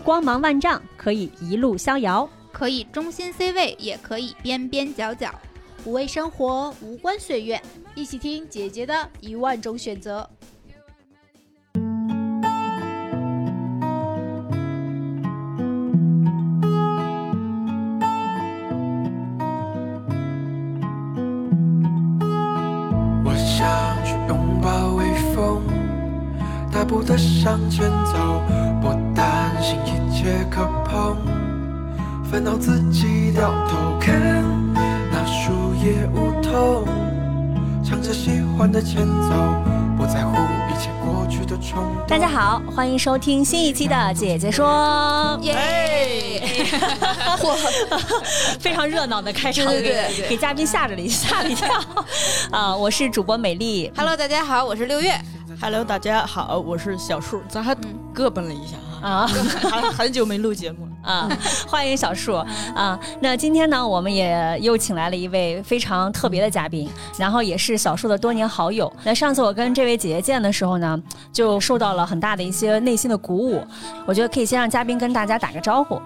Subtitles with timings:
[0.00, 5.32] 光芒万丈，可以一路逍遥，可以中心 C 位，也可以边边角角。
[5.84, 7.60] 不为生活，无关岁月，
[7.94, 10.28] 一起听姐姐的一万种选择。
[23.24, 25.62] 我想去拥抱微风，
[26.72, 28.42] 大步的向前走，
[30.22, 31.16] 切可碰，
[32.30, 34.20] 烦恼自己掉头看
[35.10, 36.86] 那树叶梧桐，
[37.82, 39.30] 唱着喜欢的前奏，
[39.96, 40.36] 不在乎
[40.68, 42.06] 一切过去的冲动。
[42.06, 45.56] 大家好，欢迎收听新一期的《姐姐说》， 耶！
[48.60, 51.66] 非常热闹的开场，对对对对给嘉宾吓着了一 吓了一跳。
[52.50, 55.18] 啊，我是主播美丽，Hello，大家好，我是六月。
[55.58, 57.74] Hello，大家好，我是小树，咱还
[58.12, 59.26] 各奔了一下啊，啊
[59.70, 60.92] 还很久没录节目了。
[61.10, 61.28] 啊，
[61.66, 62.98] 欢迎小树啊。
[63.20, 68.92] 那今天呢，我们也又请来了一位非常特别的嘉宾，然后也是小树的多年好友。
[69.02, 71.00] 那上次我跟这位姐姐见的时候呢，
[71.32, 73.64] 就受到了很大的一些内心的鼓舞。
[74.06, 76.00] 我觉得可以先让嘉宾跟大家打个招呼。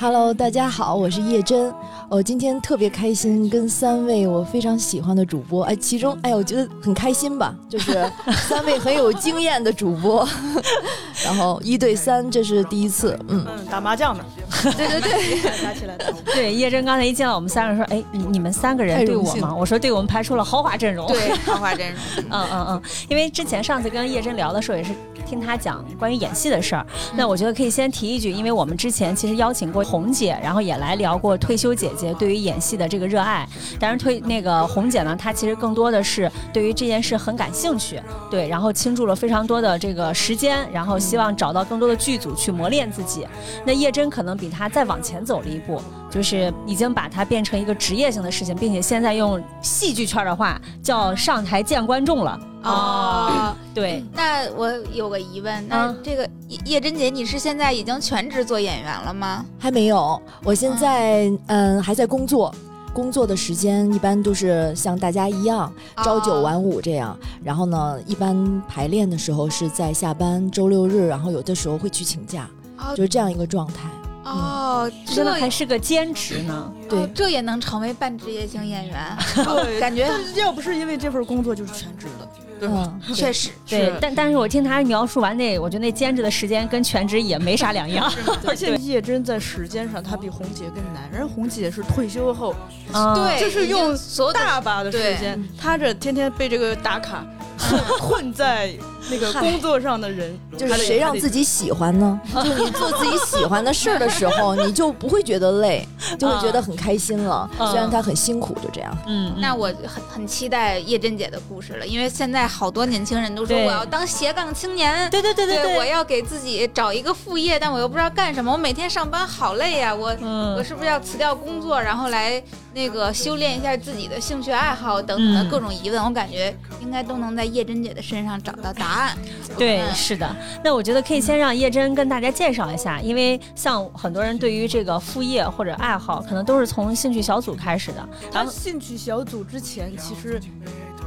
[0.00, 1.70] Hello，大家好，我是叶真。
[2.08, 8.10] 我今天特别开心，跟三位我非常喜欢的主播，哎，其中哎，我觉得很开心吧，就是
[8.48, 10.26] 三位很有经验的主播，
[11.22, 14.24] 然后一对三，这是第一次，嗯，嗯，打麻将呢，
[14.62, 16.16] 对对对，打起来打起来。
[16.34, 21.98] 对，叶真刚才一见到我们三个人说：“哎，你你们三个人对我吗？”我说：“对，我们排出了豪华阵容。”对，豪华阵容。
[22.30, 24.92] 嗯嗯嗯，因为之前上次跟叶真聊的时候，也是
[25.26, 26.86] 听她讲关于演戏的事儿。
[27.14, 33.48] 那我觉得可以先提一句，因为我们之前其实邀请过红姐，然后也来聊过退休姐姐对于演戏的这个热爱。
[33.78, 38.00] 当然退那个红姐呢，她其实更多的是对于这件事很感兴趣，
[38.30, 43.26] 对，然后倾注了非常多的这个时间，然后希望找到更多的剧组去磨练自己。
[43.64, 52.38] 那叶真可能比她再往前走了一步，就是已经把它变成一个职业性的事情，并且现在用戏剧圈的话叫上台见观众了。
[52.62, 59.44] 哦， 对，那我有个疑问，那嗯这个叶叶真姐，你是现在已经全职做演员了吗？
[59.58, 62.54] 还没有，我现在嗯还在工作。
[62.92, 73.88] 工作的时间一般都是像大家一样朝九晚五这样，然后呢，一般排练的时候是在下班周六日，然后有的时候会去请假，哦就是这样一个状态。
[74.24, 76.72] 哦，这真的还是个兼职呢。
[76.88, 79.16] 对哦这也能成为半职业型演员，
[79.78, 82.28] 感觉要不是因为这份工作，就是全职的，
[82.60, 82.92] 对吧？
[83.08, 83.48] 嗯， 确实。
[83.66, 88.12] 对，但但是我听他描述完那，我觉得那兼职的时间跟全职也没啥两样。
[88.46, 91.10] 而且叶真在时间上，她比红姐更难。
[91.10, 92.54] 人红姐是退休后
[92.92, 93.96] 啊对，就是用
[94.34, 97.24] 大把的时间，她这天天被这个打卡
[98.00, 98.72] 困在
[99.08, 102.20] 那个工作上的人，就是谁让自己喜欢呢？
[102.34, 105.86] 就你做自己喜欢的事儿的时候，你就不会觉得累，
[106.18, 107.48] 就会觉得很开心了。
[107.58, 108.96] 嗯虽然他很辛苦，就这样。
[109.06, 126.04] 嗯，那我很很期待叶真姐的故事了，因为现在好多年轻人都说我要当斜杠青年，对对对对我要给自己找一个副业，但我又不知道干什么，我每天上班好累呀、我、我嗯是不是要辞掉工作，然后来那个修炼一下自己的兴趣爱好等等的嗯各种疑问？
[126.04, 129.18] 我感觉应该都能在叶真姐的身上找到答案。
[129.58, 130.36] 对，嗯是的。
[130.62, 138.08] 那我觉得可以先让叶真跟大家介绍一下，因为像很多人对于这个副业或者爱好，可能都是从兴趣小组开始的。
[138.30, 140.40] 她兴趣小组之前其实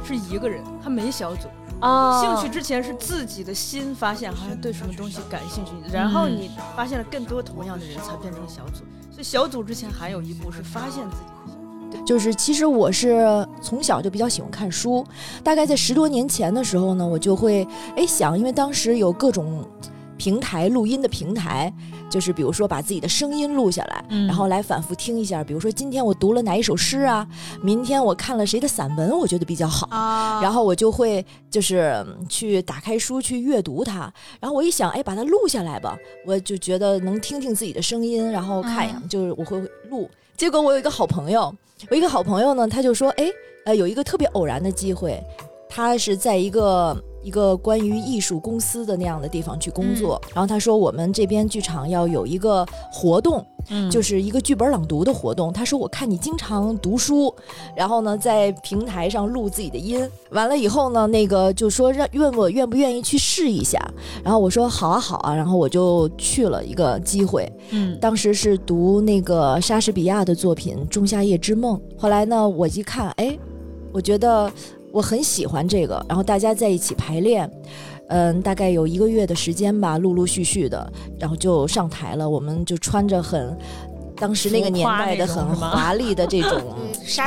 [0.06, 1.48] 是一个人，他没小组。
[1.80, 8.84] 哦兴趣之前是自己的心发现，好像对什么东西感兴趣，然后你发现了更多同样的人，才变成小组。
[9.10, 11.53] 所以小组之前还有一步是发现自己。
[12.06, 15.04] 就是其实我是从小就比较喜欢看书，
[15.42, 17.66] 大概在十多年前的时候呢，我就会
[17.96, 19.66] 哎想，因为当时有各种
[20.16, 21.72] 平台录音的平台，
[22.08, 25.42] 就是比如说把自己的声音录下来，嗯然后来反复听一下。
[25.42, 27.26] 比如说今天我读了哪一首诗啊，
[27.60, 29.88] 明天我看了谁的散文，我觉得比较好。
[29.90, 40.08] 啊然后我就会就是嗯去打开书去阅读它，然后我一想，哎，把它录下来吧，我就觉得能听听自己的声音，然后看一眼，就是我会录。
[40.36, 41.52] 结果我有一个好朋友，
[41.90, 43.30] 我一个好朋友呢，他就说，哎，
[43.66, 45.22] 呃，有一个特别偶然的机会，
[45.68, 55.50] 他是在一个一个关于艺术公司的那样的地方去工作，然后他说我们这边剧场要有一个活动，嗯就是一个剧本朗读的活动。
[55.50, 57.34] 他说：“我看你经常读书，
[57.74, 63.78] 然后呢，在平台上录自己的音，完了以后呢，那个就说让问我愿不愿意去试一下。
[64.22, 67.50] 然后我说好啊好啊，然后我就去了一个机会。
[67.70, 73.38] 嗯当时是读那个莎士比亚的作品《仲夏夜之梦》，后来呢，我一看，哎，
[73.92, 74.52] 我觉得
[74.94, 77.50] 我很喜欢这个，然后大家在一起排练。
[78.08, 82.28] 嗯，大概有一个月的时间吧，陆陆续续的，然后就上台了。
[82.28, 83.56] 我们就穿着很
[84.14, 86.60] 当时那个年代的很华丽的这种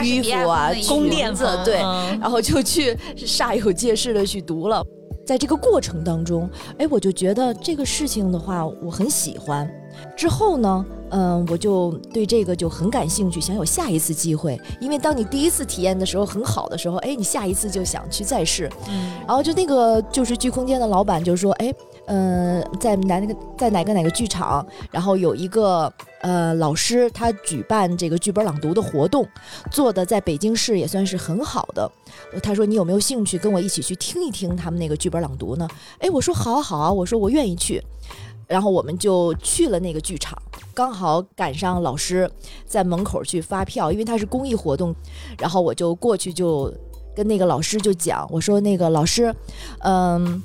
[0.04, 4.86] 衣服啊宫殿裙子对嗯然后就去煞有介事的去读了。
[5.26, 9.70] 在这个过程当中，哎，我就觉得这个事情的话，我很喜欢。
[10.16, 14.60] 之后呢，嗯，我就对这个就很感兴趣，想有下一次机会。
[14.80, 18.70] 因为当你第一次体验的时候很好的时候，哎，你下一次就想去再试。
[18.90, 21.74] 嗯然后就那个就是剧空间的老板就说，哎，
[22.06, 25.92] 呃，在哪那个在哪个哪个剧场，然后有一个
[26.22, 29.28] 呃老师他举办这个剧本朗读的活动，
[29.70, 31.92] 做的在北京市也算是很好的。
[32.42, 35.68] 他说你有没有兴趣跟我一起去听一听他们那个剧本朗读呢？
[36.00, 37.84] 哎，我说好啊好啊，我说我愿意去。
[38.48, 40.42] 然后我们就去了那个剧场，
[40.74, 42.30] 刚好赶上老师
[42.66, 44.96] 在门口去发票，因为他是公益活动，
[45.38, 46.74] 然后我就过去就
[47.16, 49.34] 跟那个老师就讲，我说那个老师，
[49.80, 50.42] 嗯。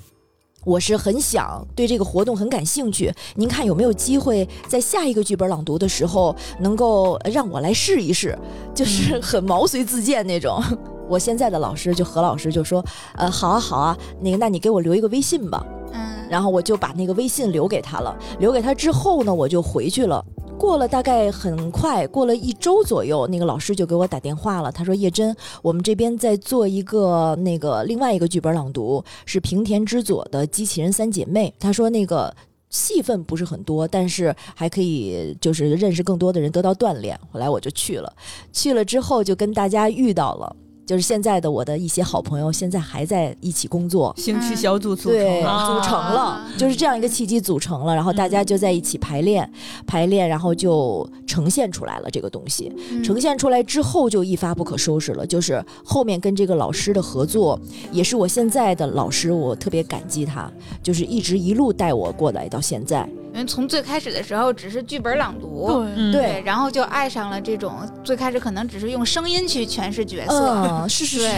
[0.64, 8.38] 我是很想对这个活动很感兴趣，您看有没有机会在下一个剧本朗读的时候能够呃让我来试一试，
[8.74, 10.62] 就是很毛遂自荐那种。
[11.08, 12.82] 我现在的老师就何老师就说，
[13.16, 15.66] 呃，好啊好啊，那个那你给我留一个微信吧。
[15.92, 16.00] 嗯，
[16.30, 18.16] 然后我就把那个微信留给他了。
[18.38, 20.24] 留给他之后呢，我就回去了。
[20.58, 24.70] 过了大概很快，过了一周左右，那个老师就给我打电话了。
[24.70, 32.34] 他说：“叶真，我们这边在做一个那个另外一个剧本朗读，是平田之佐的《机器人三姐妹》。”他说那个。
[32.72, 37.14] 戏份不是很多，但是还可以就是认识更多的人，得到锻炼。
[37.30, 38.10] 后来我就去了，
[38.50, 44.14] 去了之后就跟大家遇到了，就是现在的我的一些好朋友，现在还在一起工作。
[44.18, 49.48] 兴趣小组组，成了，啊组成了，就是这样一个契机组成了，然后大家就在一起排练，
[49.86, 52.72] 排练，然后就呈现出来了这个东西。
[52.90, 57.58] 嗯呈现出来之后就一发不可收拾了，就是后面跟这个老师的合作，
[57.90, 60.50] 也是我现在的老师，我特别感激他，
[60.82, 63.08] 就是一直一路带我过来到现在。
[63.32, 71.28] 因为从最开始的时候只是剧本朗读，对，然后就爱上了这种最开始可能只是用声音去诠释角色，嗯， 是是是，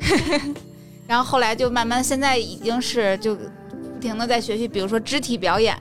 [0.00, 0.40] 对，
[1.06, 5.76] 然后后来就慢慢，现在已经是就不停的在学习，比如说肢体表演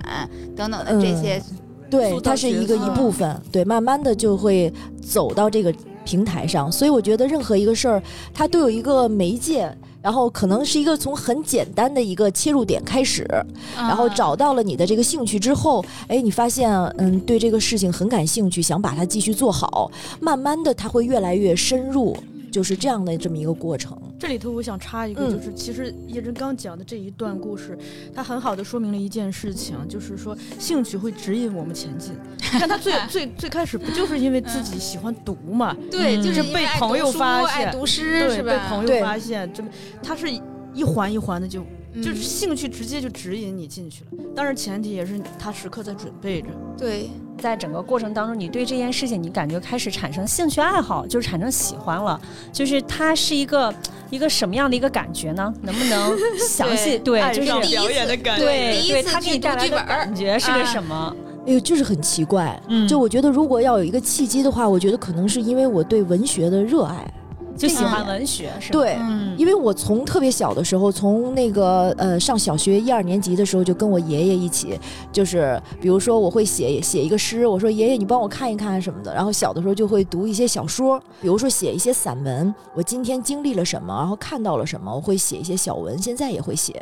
[0.55, 1.41] 等等的这些，
[1.89, 5.73] 对，它是一个一部分，对，慢慢的就会走到这个
[6.05, 8.03] 平台上，所以我觉得任何一个事儿，
[8.33, 9.75] 它都有一个媒介。
[10.01, 13.27] 然后可能是一个从很简单的一个切入点开始，
[13.75, 22.15] 然后嗯找到了你的这个兴趣之后，哎，你发现嗯对这个事情很感兴趣，想把它继续做好，慢慢的它会越来越深入，
[22.51, 23.97] 就是这样的这么一个过程。
[24.19, 27.77] 这里头我想插一个，嗯就是其实叶真刚讲的这一段故事，
[28.13, 32.15] 它很好的说明了一件事情，就是说兴趣会指引我们前进。
[32.39, 38.51] 看他最 最最开始不就是因为自己喜欢读嘛，对，嗯就是被朋友发现爱读诗对，是吧？
[38.51, 39.69] 被朋友发现，这么
[40.01, 40.27] 他是
[40.73, 44.23] 一环一环的就嗯就是兴趣直接就指引你进去了。
[44.35, 46.47] 当然前提也是他时刻在准备着。
[46.77, 52.19] 对，在整个过程当中，你对这件事情，你感觉开始产生兴趣爱好，就是产生喜欢了，
[52.53, 53.73] 就是它是一个
[54.09, 55.53] 一个什么样的一个感觉呢？
[55.61, 56.97] 能不能 详细？
[56.99, 61.15] 对，就是第一表演的次感对对，第一次它给你带来的剧本儿感觉是个啊什么？
[61.47, 62.61] 哎呦，就是很奇怪。
[62.67, 67.13] 嗯就我觉得，如果要有一个契机的话，我觉得可能是因为我对文学的热爱。
[67.59, 68.79] 就喜欢嗯文学是吧？
[68.79, 74.79] 对，嗯，因为我从特别小的时候，从那个呃上小学一二年级的时候，就跟我爷爷一起，
[75.11, 79.13] 就是比如说我会写写一个诗，我说爷爷你帮我看一看什么的。
[79.13, 86.81] 然后小的时候就会读一些小说，比如说写一些散文，我今天经历了什么，然后看到了什么，我会写一些小文，现在也会写。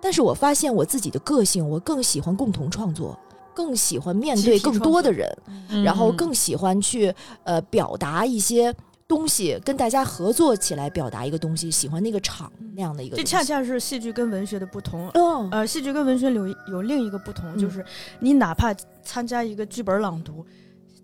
[0.00, 3.16] 但是我发现我自己的个性，我更喜欢共同创作。
[3.54, 5.34] 更喜欢面对更多的人，
[5.70, 7.10] 嗯然后更喜欢去
[7.42, 8.70] 呃表达一些
[9.08, 13.22] 东西，跟大家合作起来表达一个东西，喜欢那个场那样的一个这。
[13.22, 15.08] 恰恰是戏剧跟文学的不同。
[15.14, 17.84] 嗯呃，戏剧跟文学有有另一个不同，嗯就是
[18.18, 20.44] 你哪怕参加一个剧本朗读，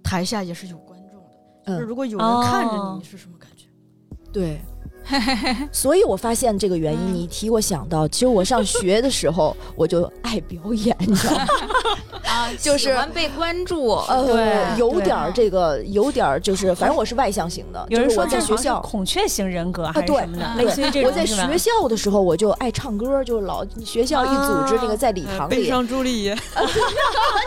[0.03, 1.75] 台下也是有观众的。
[1.75, 3.67] 就是嗯如果有人看着你你，是什么感觉？
[4.33, 4.61] 对。
[5.73, 11.47] 所以我发现这个原因，嗯你一提我想到，其实我上学的时候 我就爱表演，你知道吗？
[12.27, 18.81] 啊，就是喜欢被关注，呃，对有点儿这个，有点儿就是，反正我是外向型的，有人就是我说在学校。
[18.81, 26.35] 孔雀型人格还是对什么的，啊类似于这种，我在学校的时候，我就爱唱歌，就老学校一组织那个在礼堂里，悲伤朱丽叶，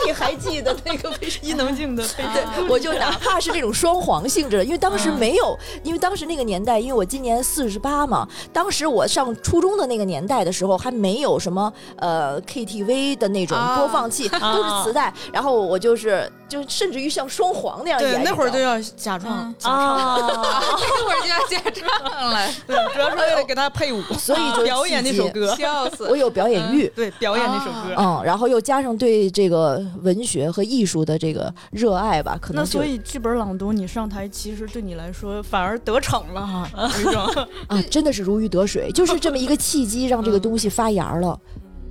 [0.06, 1.12] 你还记得那个？
[1.42, 2.04] 伊能静的。
[2.16, 18.16] 对，我就哪怕是这种双簧性质的，因为当时没有，因为当时那个年代，因为我今年四十八嘛，当时我上初中的那个年代的时候，还没有什么呃 KTV 的那种啊播放器，啊都是磁带，然后我就是就甚至于像双簧那样演。
[18.16, 26.08] 对，那会儿你知道吗都要假装嗯假唱，啊， 一会儿就要假唱了， 对，主要是为了给他配舞，所以就表演那首歌，笑死！
[26.12, 26.88] 我有表演欲。
[26.96, 27.96] 对，表演那首歌。
[27.98, 36.70] 嗯，然后又加上对这个文学和艺术的这个热爱吧，可能那所以剧本朗读你上台，其实对你来说反而得逞了哈，
[37.04, 37.24] 有一种
[37.68, 41.40] 啊，真的是如鱼得水，就是这么一个契机，让这个东西发芽了。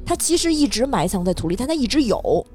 [0.07, 2.47] 它其实一直埋藏在土里，但它一直有，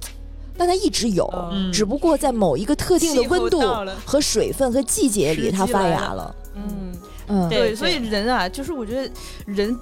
[0.60, 3.62] 但它一直有，嗯只不过在某一个特定的温度
[4.06, 6.36] 和水分和季节里，它发芽了。
[6.54, 6.92] 嗯，
[7.30, 9.10] 嗯，对，所以人啊，就是我觉得
[9.46, 9.74] 人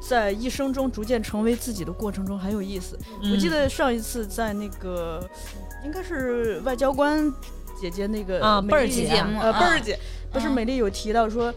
[0.00, 2.98] 在一生中逐渐成为自己的过程中很有意思。
[3.32, 5.24] 我记得上一次在那个
[5.84, 7.32] 应该是外交官
[7.80, 9.96] 姐姐那个啊贝儿姐节目呃贝啊儿姐，
[10.32, 11.54] 不是嗯美丽有提到说。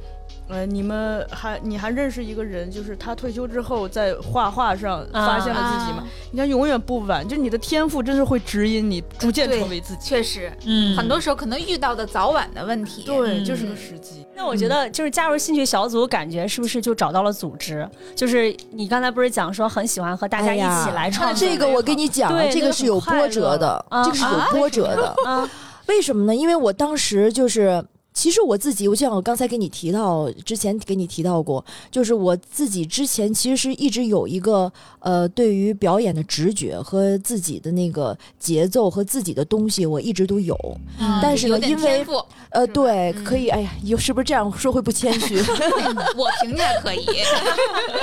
[0.49, 6.03] 呃，你们还你还认识一个人，就是他退休之后在画画上发现了自己吗？
[6.31, 10.09] 你看，永远不晚，就你的天赋真是会指引你逐渐成为自己。
[10.09, 13.03] 确实，嗯很多时候可能遇到的早晚的问题。
[13.03, 14.25] 对，嗯就是个时机。
[14.35, 17.87] 那我觉得就是加入兴趣小组，感觉是不是就找到了组织？
[18.15, 25.15] 就是你刚才不是讲说很喜欢和大家一起来创作这个我跟你讲这个是有波折的，这个是有波折的。
[25.25, 25.47] 啊，
[25.87, 26.35] 为什么呢？
[26.35, 27.85] 因为我当时就是。
[28.13, 40.57] 其实我自己，我就像我刚才给你提到，之前给你提到过，就是我自己之前其实是一直有一个呃，对于表演的直觉和自己的那个节奏和自己的东西，我一直都有。
[40.99, 42.05] 嗯但是呢因为
[42.49, 45.37] 呃，对，嗯可以，哎呀，有是不是这样说会不谦虚？
[46.17, 47.05] 我评价可以。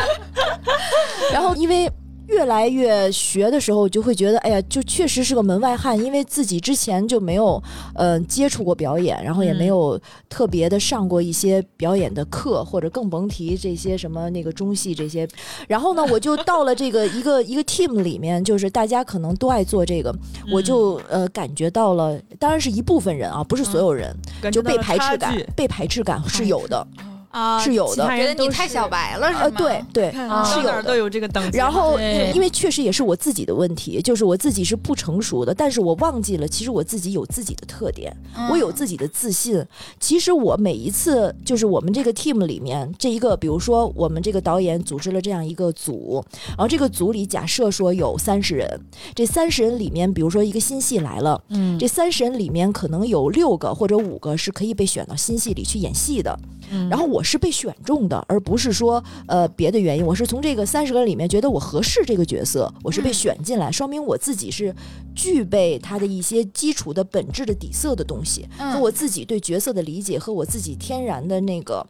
[1.32, 1.90] 然后因为
[2.28, 7.62] 越来越学的时候，就会觉得，哎呀，就确实是个门外汉，因为自己之前就没有
[7.94, 15.26] 呃接触过表演，然后也没有特别的上过一些表演的课，或者更甭提这些什么那个中戏这些。
[15.68, 20.14] 然后呢，我就到了这个一个 一个 team 里面，就是大家可能都爱做这个，
[20.52, 24.14] 我就呃感觉到了，当然是一部分人啊，不是所有人，
[24.50, 26.86] 就被排斥感，被排斥感是有的，
[27.36, 28.16] 啊，是有的他。
[28.16, 29.40] 觉得你太小白了是吗？
[29.42, 31.58] 呃，对对，是有的都有这个等级。
[31.58, 32.00] 然后，
[32.34, 39.62] 因为确实也是我自己的问题，就是我自己是不成熟的，但是我忘记了，其实我自己有自己的特点，嗯我有自己的自信。
[40.00, 48.80] 其实我每一次，就是我们这个 team 里面这一个，比如说我们这个导演组织了这样一个组，然后这个组里假设说有三十人，
[49.14, 56.38] 这三十人里面，比如说一个新戏来了，嗯这三十人里面可能有六个或者五个是可以被选到新戏里去演戏的，
[56.70, 56.88] 嗯。
[56.88, 63.14] 然后我是被选中的，而不是说呃别的原因，我是从这个三十个里面觉得我合适这个角色，我是被嗯。
[63.14, 64.74] 选进来，说明我自己是
[65.14, 71.86] 具备他的一些基础的本质的底色的东西，和嗯我自己对角色的理解和我自己天然的那个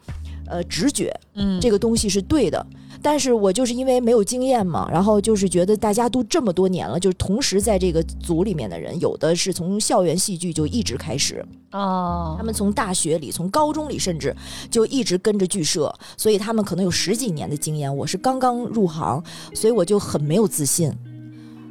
[0.46, 1.60] 呃直觉，嗯。
[1.60, 2.64] 这个东西是对的。
[3.08, 14.34] 但是我就是因为没有经验嘛，然后就是觉得大家都这么多年了，就是同时在这个组里面的人，有的是从校园戏剧就一直开始，哦他，们从大学里、从高中里，甚至
[14.68, 17.96] 就一直跟着剧社，所以他们可能有十几年的经验。
[17.96, 19.22] 我是刚刚入行，
[19.54, 20.92] 所以我就很没有自信。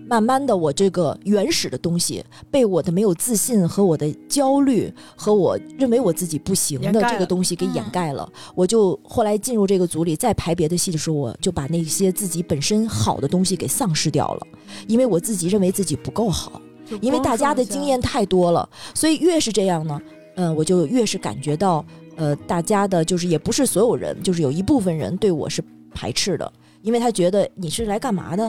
[0.08, 8.32] 慢慢的，我这个原始的东西被我的没有自信和我的焦虑和我认为我自己不行的这个东西给掩嗯盖了。
[8.54, 14.48] 我就后来进入这个组里，再排别的戏的时候，我就把那些自己本身好的东西给丧失掉了，
[14.88, 16.62] 因为我自己认为自己不够好。
[17.02, 20.00] 因为大家的经验太多了，所以越是这样呢，
[20.36, 21.84] 嗯、我就越是感觉到，
[22.16, 25.64] 呃，大家的就是也不是所有人，就是有一部分人对我是
[25.96, 26.54] 排斥的，
[26.86, 28.44] 因为他觉得你是来干嘛的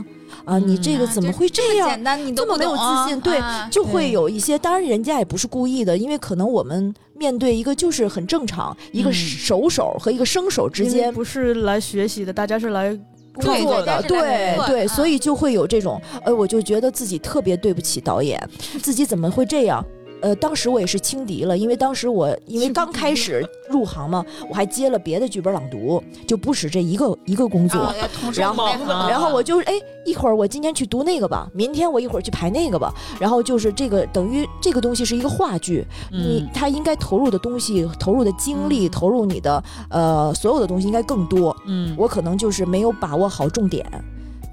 [0.45, 0.59] 啊？
[0.59, 1.89] 你这个啊怎么会这么样？
[1.89, 12.95] 简单，你都这么没有自信对啊就会有一些，当然人家也不是故意的，因为可能我们面对一个就是很正常，一个嗯熟手和一个生手之间不是来学习的，大家是来
[13.33, 14.03] 工作的。
[14.03, 18.39] 对对，啊所以就会有这种，呃，我就觉得自己特别对不起导演，
[18.83, 19.83] 自己怎么会这样？
[20.27, 27.95] 呃，当时我也是轻敌了，因为当时我因为刚开始入行嘛，我还接了别的剧本朗读，就不止这一个一个工作。
[28.35, 36.51] 然后啊然后我就是哎，一会儿我今天去读那个吧，明天我一会儿去排那个吧，然后就是这个等于这个东西是一个话剧，你嗯。
[36.53, 41.95] 他应该投入的东西、投入的精力、投入你的呃所有的东西应该更多，嗯。
[41.97, 43.87] 我可能就是没有把握好重点，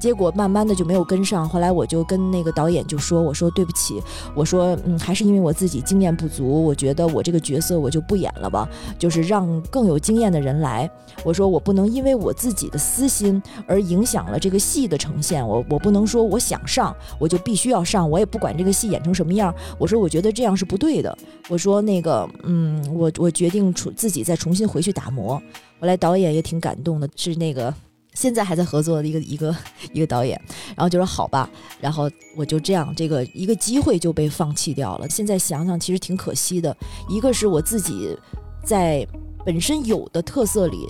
[0.04, 1.48] 结果慢慢的就没有跟上。
[1.48, 4.04] 后来我就跟那个导演就说：“我说对不起，
[4.36, 8.68] 我说嗯，还是因为我自己经验不足，我觉得我这个角色我就不演了吧，
[9.00, 10.92] 就是让更有经验的人来。
[11.24, 19.56] 我说我不能因为我自己的私心而影响了这个戏的呈现，我我不能说我想上我就必须要上，我也不管这个戏演成什么样。
[19.78, 21.18] 我说我觉得这样是不对的。
[21.48, 25.42] 我说那个嗯，我我决定重自己再重新回去打磨。
[25.80, 27.74] 后来导演也挺感动的，是那个
[28.14, 29.56] 现在还在合作的一个一个
[29.92, 30.40] 一个导演，
[30.76, 35.10] 然后就说好吧，然后我就这样，这个一个机会就被放弃掉了。
[35.10, 36.76] 现在想想，其实挺可惜的。
[37.10, 38.18] 一个是我自己
[38.64, 39.06] 在
[39.46, 40.88] 本身有的特色里，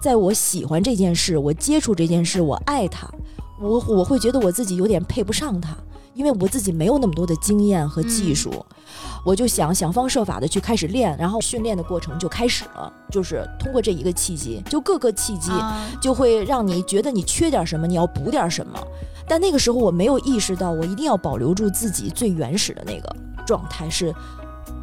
[0.00, 3.08] 在我喜欢这件事，我接触这件事，我爱它，
[3.60, 5.76] 我我会觉得我自己有点配不上它，
[6.18, 8.66] 因为我自己没有那么多的经验和技术。
[9.24, 18.76] 我就想想方设法的去开始练，然后训练的过程就开始了，就是通过这一个契机，就各个契机啊就会让你觉得你缺点什么，你要补点什么。
[19.28, 24.12] 但那个时候我没有意识到，我一定要保留住自己最原始的那个状态，是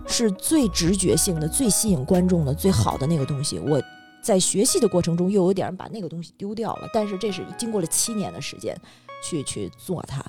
[0.08, 3.60] 是最直觉性的、最吸引观众的、最好的那个东西。
[3.60, 3.82] 我
[4.22, 8.76] 在学习的过程中又有点把那个东西丢掉了，但是这是经过了七年的时间
[9.26, 10.24] 去去做它。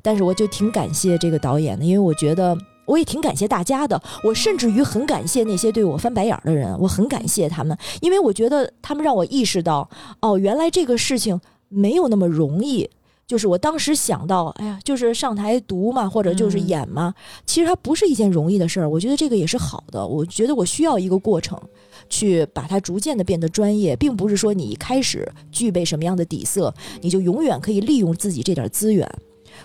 [0.00, 2.56] 但是我就挺感谢这个导演的，因为我觉得。
[2.86, 12.88] 我也挺感谢大家的，我甚至于很感谢那些对我翻白眼儿的人，我很感谢他们，因为我觉得他们让我意识到，哦，原来这个事情没有那么容易。
[13.26, 17.12] 就是我当时想到，哎呀，就是上台读嘛，或者就是演嘛，
[17.44, 18.88] 其实它不是一件容易的事儿。
[18.88, 21.60] 我觉得这个也是好的，我觉得我需要一个过程，
[22.08, 29.08] 去把它逐渐的变得专业，并不是说你一开始具备什么样的底色，你就永远可以利用自己这点资源。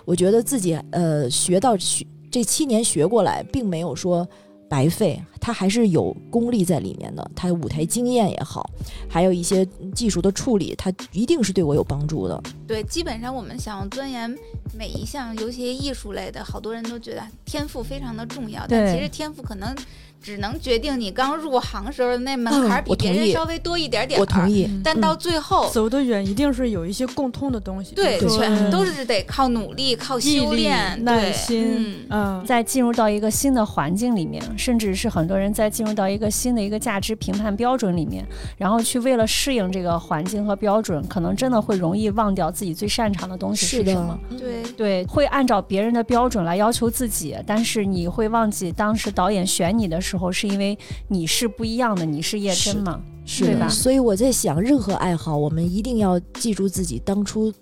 [0.05, 4.27] 我觉得自己呃学到学这七年学过来，并没有说
[4.69, 7.31] 白费，它还是有功力在里面的。
[7.35, 8.69] 它舞台经验也好，
[9.09, 12.41] 还有一些技术的处理，它一定是对我有帮助的。
[12.65, 14.33] 对，基本上我们想要钻研
[14.73, 19.75] 每一项，尤其艺术类的，好多人都觉得天赋非常的重要，但其实天赋可能
[20.21, 24.19] 只能决定你刚入行时候的那门嗯槛比别人稍微多一点点。
[24.19, 24.49] 我同。
[24.51, 38.25] 意，但到最后，走得远一定是有一些共通的东西，对，全嗯都是得靠努力、靠修炼、耐对心，嗯，嗯，在进入到一个新的环境里面，甚至是很多人在进入到一个新的一个价值评判标准里面，
[38.57, 50.77] 然后去为了适应这个环境和标准，可能真的会容易忘掉自己最擅长的东西是什么。，对，对，会按照别人的标准来要求自己，但是你会忘记当时导演选你的时候，是因为
[51.07, 53.01] 你是不一样的，你是叶真嘛？
[53.39, 57.53] 对吧所以我在想，任何爱好，我们一定要记住自己当初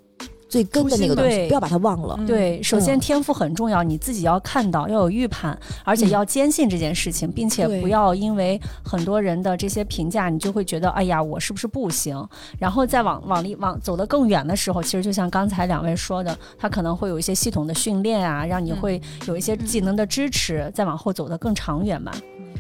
[0.49, 2.15] 最根的那个东西，不要把它忘了。
[2.17, 12.27] 嗯对，首先天赋很重要，你自己要看到，要有预判，而且嗯要坚信这件事情，并且不要因为很多人的这些评价，你就会觉得，哎呀，我是不是不行？
[12.57, 22.11] 然后再往往里往走得更远的时候，其实就像刚才两位说的，他可能会有一些系统的训练啊，让你嗯会有一些技能的支持，再往后走得更长远吧。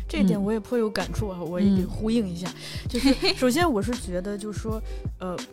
[0.07, 2.47] 这一点嗯我也颇有感触啊，我也得嗯呼应一下。
[2.87, 4.81] 就是首先我是觉得，就是说，
[5.19, 5.45] 呃，嗯，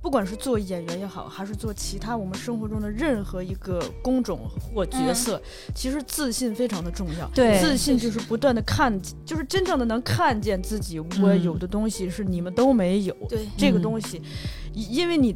[0.00, 5.40] 不管是做演员也好，还是做其他我们生活中的任何一个工种或角色，
[5.74, 7.28] 其实自信非常的重要。
[7.34, 8.92] 对自信就是不断的看，
[9.24, 13.14] 就是真正的能看见自己，我嗯有的东西是你们都没有。
[13.28, 14.20] 对，这个嗯东西，
[14.72, 15.34] 因因为你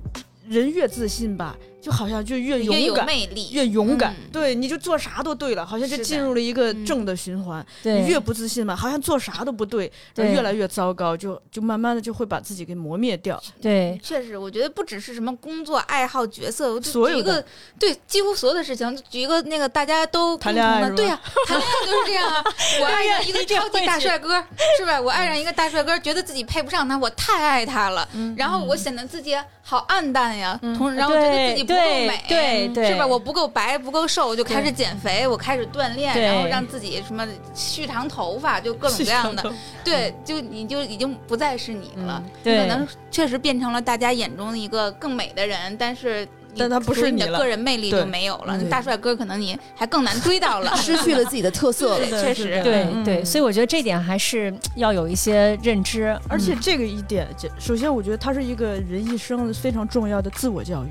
[0.49, 1.57] 人越自信吧，
[1.87, 3.07] 就好像就越越有勇敢。
[3.07, 7.65] 魅力，越勇敢，嗯对，你就做啥都对了，好像就进入了一个嗯正的循环。
[7.81, 9.85] 对，你越不自信嘛，好像做啥都不对，
[10.17, 13.41] 然对后越来越糟糕，就就慢慢的就会把自己给磨灭掉。
[13.63, 17.45] 对确实，我觉得不只是什么工作、爱好、角色，我一个
[17.79, 22.45] 对几乎所有的事情，举一个那个大家都谈共同的，恋爱对呀、谈恋爱都是这样啊。
[22.83, 24.43] 我爱上一个超级大帅哥，
[24.77, 25.01] 是吧？
[25.01, 33.07] 我爱上一个大帅哥，觉得自己配不上他，我太爱他了，然后我显得自己好暗淡呀，同然后觉得自己不够美，对对，是吧？
[33.07, 39.53] 我不够白，不够瘦，我就开始减肥，我开始锻炼，然后让自己什么蓄长头发，就各种各样的。
[39.85, 46.27] 对，就你就已经不再是你了，可能确实变成了大家眼中的一个更美的人，但是
[46.59, 48.59] 但他不是你的个人魅力就没有了。
[48.65, 52.23] 大帅哥可能你还更难追到了， 失去了自己的特色了对，。
[52.23, 60.89] 确实对嗯对，所以我觉得这点还是要有一些认知，而且嗯这个一点，这首先我觉得它是一个人一生非常重要的自我教育。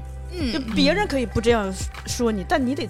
[0.54, 1.74] 就嗯，别人可以不这样
[2.06, 2.88] 说你，但你得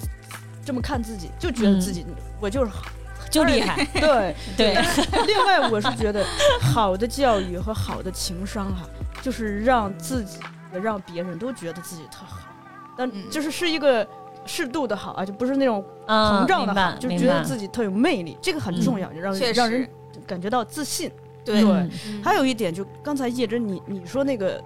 [0.66, 2.06] 这么看自己，就觉得自己
[2.40, 2.86] 我就是好。
[3.32, 4.78] 就厉害，对， 对，
[5.28, 6.24] 另外我是觉得
[6.62, 8.88] 好的教育和好的情商哈，
[9.22, 10.38] 就是让自己
[10.72, 12.48] 也让别人都觉得自己特好，
[12.96, 13.30] 但嗯。
[13.30, 14.08] 就是是一个
[14.46, 19.86] 适度的好啊，就不是那种嗯，膨胀的就觉得自己特有魅力，这个很重要，让确让人
[20.26, 21.12] 感觉到自信。
[21.44, 21.62] 对。
[21.62, 21.70] 对。
[21.70, 22.24] 嗯嗯。
[22.24, 24.64] 还有一点，就刚才叶真你你说那个，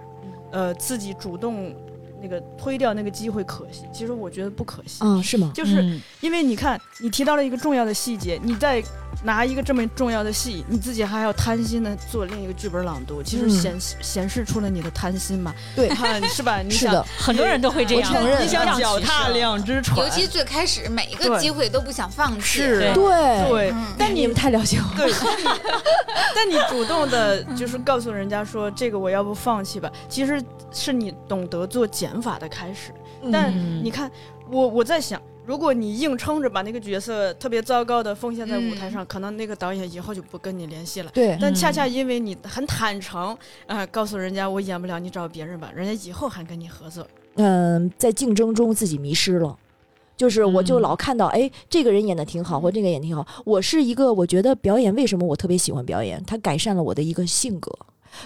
[0.52, 1.74] 呃，自己主动
[2.22, 5.50] 那个推掉那个机会可惜，其实我觉得不可惜，啊，是吗？
[5.54, 8.82] 就是嗯因为你看你提到了一个重要的细节，你在
[9.24, 16.62] 拿一个这么重要的戏，你自己还要贪心的做另一个剧本朗读，其实嗯显、显示出了你的贪心嘛，对啊是吧？
[16.62, 18.10] 你想是的，很多人都会这样。
[18.40, 22.40] 你想让脚踏两只船，尤其最开始每一个机会都不想放弃。
[22.40, 24.96] 是对对，嗯但你你们太了解我了。
[24.96, 25.12] 对，
[26.34, 32.92] 但你 主动的，就是告诉人家说这个我要不放弃吧，其实是你懂得做减法的开始。
[33.30, 34.10] 但嗯你看，
[34.50, 41.10] 我我在想，如果你硬撑着把那个角色特别糟糕的奉献在舞台上，可能那个导演以后就不跟你联系了。
[41.12, 47.06] 对，但恰恰因为你很坦诚，啊、告诉人家我演不了，你找别人吧，人家以后还跟你合作。
[47.34, 49.56] 嗯，在竞争中自己迷失了。
[50.16, 53.26] 就是我就嗯老看到，哎，这个人演的挺好，或这个演挺好。
[53.42, 56.22] 我是一个，我觉得表演为什么我特别喜欢表演？
[56.26, 57.72] 它改善了我的一个性格，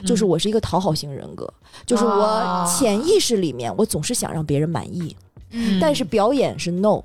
[0.05, 1.53] 就是我是一个讨好型人格，
[1.87, 5.17] 就是我啊潜意识里面我总是想让别人满意，
[5.51, 7.03] 嗯但是表演是 no。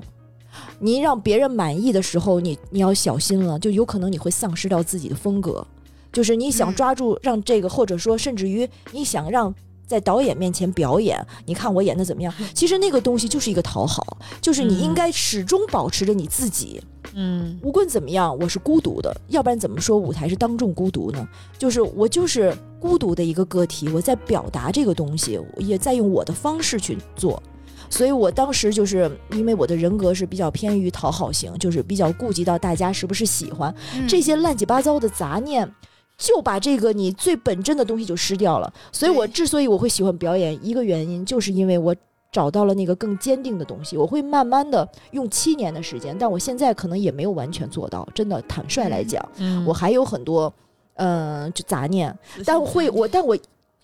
[0.80, 5.66] 你让别人满意的时候，你你要小心了，就有可能你会丧失掉自己的风格。
[6.12, 9.54] 就是你想嗯抓住让这个，或者说甚至于你想让
[9.90, 12.32] 在导演面前表演，你看我演的怎么样？
[12.54, 16.80] 其实那个东西就是一个讨好，就是你应该始终保持着你自己。
[17.16, 21.28] 嗯无论怎么样，我是孤独的，要不然怎么说舞台是当众孤独呢？
[21.58, 27.42] 就是我就是孤独的一个个体，我在表达这个东西，也在用我的方式去做。
[27.90, 35.68] 所以我当时就是因为我的人格是比较偏于讨好型，就是比较顾及到大家是不是喜欢嗯这些乱七八糟的杂念。
[36.20, 41.96] 就把这个你最本真的东西就失掉了，所以我之所以我会喜欢表演，一个原因就是因为我
[42.30, 43.96] 找到了那个更坚定的东西。
[43.96, 48.06] 我会慢慢的用七年的时间，但我现在可能也没有完全做到。
[48.14, 49.66] 真的坦率来讲，嗯。
[49.66, 50.54] 我还有很多，
[50.96, 52.14] 嗯、就杂念，
[52.46, 53.36] 但会我但我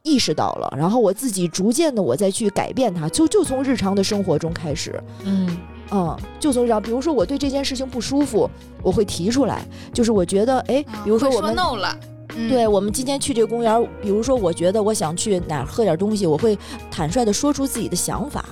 [0.03, 5.57] 意识到了，然后我自己逐渐的我再去改变它，就就从日常的生活中开始，嗯。
[5.91, 8.49] 嗯，就从日常，比如说我对这件事情不舒服，
[8.81, 11.95] 我会提出来，就是我觉得，哎，比如说我们 no 了，
[12.35, 12.49] 嗯。
[12.49, 16.57] 对，我们今天去这个公园，比如说我觉得我想去哪儿喝点东西，我会
[16.91, 18.45] 坦率的说出自己的想法，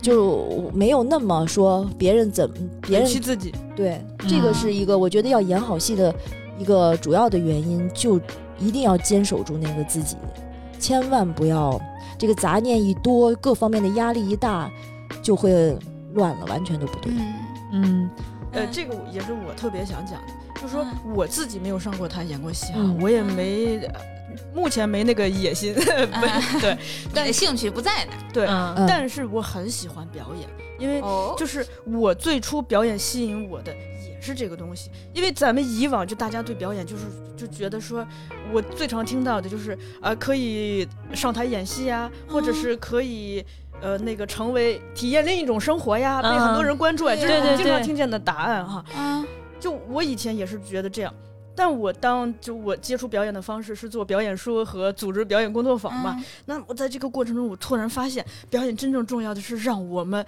[0.00, 6.14] 就没有那么说别人怎么别人自己，对，这个是一个我觉得要演好戏的
[6.58, 8.20] 一个主要的原因，就
[8.58, 10.16] 一定要坚守住那个自己，
[10.78, 11.80] 千万不要
[12.18, 14.70] 这个杂念一多，各方面的压力一大，
[15.22, 15.76] 就会
[16.14, 17.12] 乱了，完全都不对。
[17.12, 17.34] 嗯。
[17.72, 18.10] 嗯。
[18.52, 20.32] 呃，这个也是我特别想讲的，
[20.64, 23.86] 就是说嗯我自己没有上过台演过戏啊，嗯我也没。
[23.92, 24.00] 呃
[24.52, 25.72] 目前没那个野心，
[26.20, 26.76] 没对
[27.12, 28.18] 但兴趣不在那儿。
[28.32, 28.46] 对，
[28.88, 30.48] 但是我很喜欢表演，
[30.78, 37.02] 因为哦就是我最初表演吸引我的也是这个东西，因为咱们以往就大家对表演就是
[37.36, 38.04] 就觉得说，
[38.52, 43.44] 我最常听到的就是啊、呃可以上台演戏呀，或者是可以。
[43.82, 48.82] 呃，那个成为体验另一种生活呀，被很多人关注啊，这是我们经常听见的答案哈。
[48.96, 49.22] 啊，
[49.60, 51.12] 就我以前也是觉得这样，
[51.56, 60.24] 但我当就我接触表演的方式是做表演书和组织表演工作坊嘛，嗯那我在这个过程中，我突然发现，表演真正重要的是让我们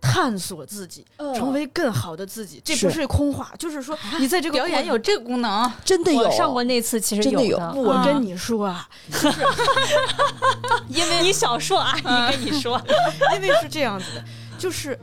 [0.00, 2.60] 探索自己，嗯成为更好的自己。
[2.64, 7.72] 这不是是空话，就是说你在这个表演有这个功能， 真的有我上过那次，其实真的有的。
[7.74, 8.88] 我跟你，说啊，
[10.88, 12.80] 因为你小硕阿姨跟你说，
[13.36, 14.24] 因为是这样子的，
[14.58, 14.98] 就是，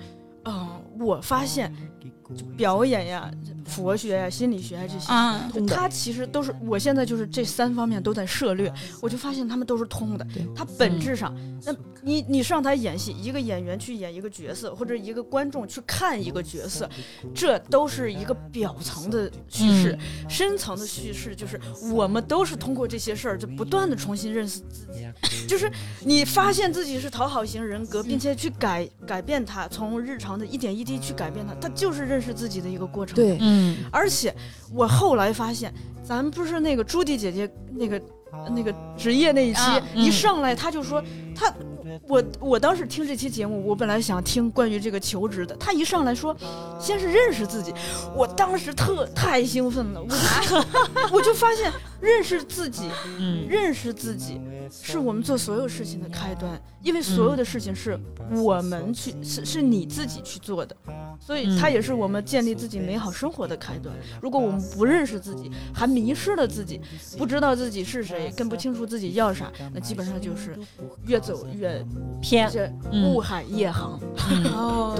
[0.45, 0.67] 嗯、
[0.99, 1.73] 我发现
[2.57, 3.29] 表演呀、
[3.67, 5.11] 佛学呀、心理学呀这些。
[5.11, 10.47] 啊，通的它其实都是，我现在就是这三方面都在涉略，我就发现他们都是通的对。
[10.55, 16.89] 它本质上，那你你上台演戏，一个演员去演一个角色，或者一个观众去看一个角色，
[17.35, 19.97] 这都是一个表层的叙事，
[20.29, 21.59] 深层的叙事就是
[21.93, 25.05] 我们都是通过这些事儿，就不断的重新认识自己，
[25.47, 25.69] 就是
[26.05, 33.15] 你发现自己是讨好型人格，并且去改改变它，从日常的一点一滴去改变它，它就是认识自己的一个过程。
[33.15, 33.56] 对，嗯
[33.91, 34.33] 而且
[34.73, 38.01] 我后来发现，咱们不是那个朱迪姐姐那个
[38.55, 40.03] 那个职业那一期，啊嗯。
[40.03, 41.03] 一上来她就说
[41.37, 41.53] 她。
[42.07, 46.35] 我我当时听这期节目，我本来想听关于这个求职的，他一上来说，
[46.79, 47.73] 先是认识自己，
[48.15, 51.71] 我当时特太兴奋了，我就 我就发现
[52.01, 57.97] 认识自己，嗯认识自己是我们做所有事情的开端，因为所有的事情是
[58.31, 60.75] 我们去，是是你自己去做的，
[61.19, 63.95] 所以它也是我们建立自己美好生活的开端。
[64.21, 66.81] 如果我们不认识自己，还迷失了自己，
[67.17, 70.57] 不知道自己是谁，更不清楚自己要啥，那基本上就是
[71.05, 71.83] 越走越
[72.21, 73.99] 偏，这嗯雾海夜航。
[74.45, 74.95] 哦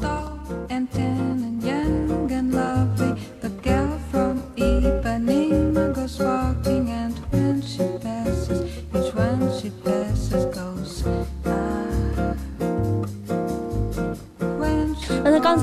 [0.00, 3.16] ，tall and tan and young and lovely.
[3.40, 8.62] The girl from Ipanema goes walking, and when she passes,
[8.94, 11.02] each one she passes goes.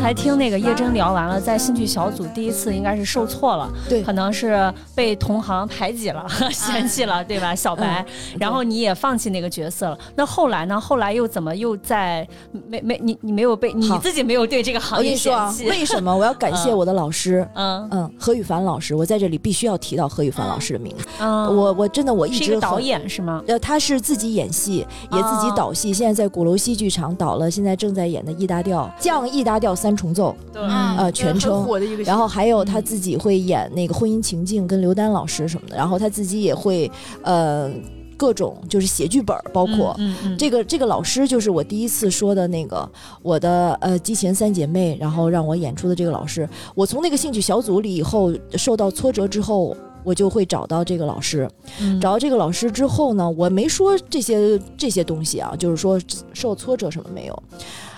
[0.04, 7.56] 才才听那个叶真聊完了，在兴趣小组第一次应该是受挫了，对可能是被同行排挤了、 嫌弃了，对吧？
[7.56, 8.06] 小白，
[8.38, 9.98] 然后你也放弃那个角色了。
[10.18, 10.78] 那后来呢？
[10.78, 12.28] 后来又怎么又在
[12.68, 15.70] 没没你你没有被你自己没有对这个行业嫌弃？
[15.70, 17.48] 为什么我要感谢嗯我的老师？
[17.56, 21.06] 嗯嗯，何雨凡老师，我在这里必须要提到何雨凡老师的名字。
[21.22, 23.42] 嗯，我我真的我一直导演是吗？
[23.48, 31.66] 呃，他是自己演戏，也自己哦导戏，现在在鼓楼戏剧场导了，现在正在演的《E 大调》降 E 大调三重奏，呃，全称。
[32.06, 35.76] 然后还有他自己会演那个婚姻情境，跟刘丹老师什么的。
[35.76, 36.90] 然后他自己也会，
[37.22, 37.72] 呃，
[38.18, 42.90] 各种就是写剧本，包括、嗯嗯这个这个老师就是我第一次说的那个
[43.22, 46.48] 我的呃激情三姐妹，然后让我演出的这个老师。
[46.76, 49.76] 我从那个兴趣小组里以后受到挫折之后。
[50.06, 55.98] 我就会找到这个老师，嗯找到这个老师之后呢，我没说这些这些东西啊，就是说
[56.34, 57.44] 受挫折什么没有。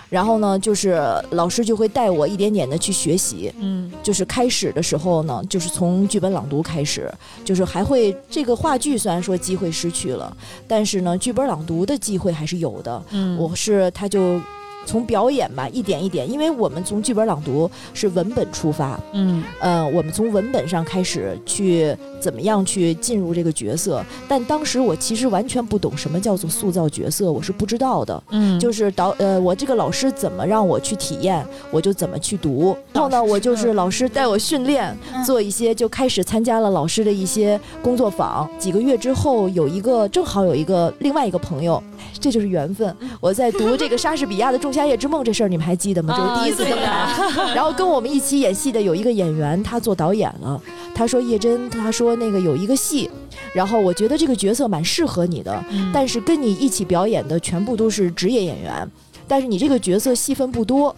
[0.09, 0.99] 然后呢，就是
[1.31, 3.91] 老师就会带我一点点的去学习，嗯。
[4.03, 7.11] 就是开始的时候呢，就是从剧本朗读开始，
[7.43, 10.35] 就是还会这个话剧虽然说机会失去了，
[10.67, 13.03] 但是呢，剧本朗读的机会还是有的。
[13.11, 13.37] 嗯。
[13.37, 14.39] 我是他就
[14.85, 28.23] 从表演吧，一点一点，因为我们从剧本朗读是文本出发，嗯呃，我们从文本上开始去怎么样去进入这个角色，但当时我其实完全不懂什么叫做塑造角色，我是不知道的。
[28.29, 32.75] 嗯就是导呃，我这个老师怎么让我去体验，我就怎么去读。
[32.93, 38.47] 然后呢，我就是老师带我训练，嗯做一些就开始参加了老师的一些工作坊。
[38.59, 41.81] 几个月之后，有一个正好有一个另外一个朋友，
[42.19, 42.95] 这就是缘分。
[43.19, 46.17] 我在读这个莎士比亚的《仲夏夜之梦》这事儿，你们还记得吗？
[46.17, 50.61] 就是第一次登台，然后跟我们一起演戏的有一个演员，他做导演了。
[50.93, 53.09] 他说叶真，他说那个有一个戏，
[53.53, 58.89] 然后我觉得这个角色蛮适合你的，嗯但是跟你一起表演的全部都是职业演员，
[59.27, 60.95] 但是你这个角色戏份不多，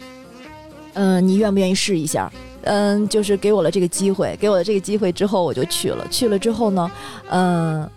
[0.93, 2.31] 嗯、你愿不愿意试一下？
[2.63, 6.05] 嗯，就是给我了这个机会，给我了这个机会之后，我就去了。
[6.11, 6.91] 去了之后呢，
[7.29, 7.89] 嗯、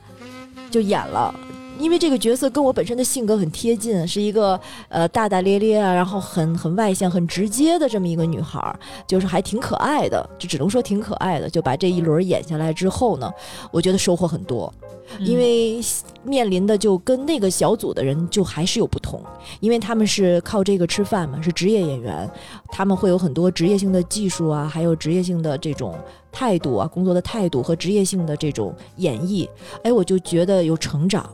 [0.71, 1.35] 就演了。
[1.81, 11.49] 因为这个角色跟我本身的性格很贴近，是一个呃大大咧咧啊，然后很很外向、很直接的这么一个女孩儿，就是还挺可爱的，就只能说挺可爱的。
[11.49, 13.31] 就把这一轮演下来之后呢，
[13.73, 14.73] 我觉得收获很多。
[15.19, 15.81] 因为
[16.23, 19.21] 面临的就跟那个小组的人就还是有不同，
[19.59, 22.31] 因为他们是靠这个吃饭嘛，是职业演员，
[22.69, 25.97] 他们会有很多职业性的技术啊，还有职业性的这种
[26.31, 29.49] 态度啊，工作的态度和职业性的这种演绎，
[29.83, 31.29] 哎，我就觉得有成长。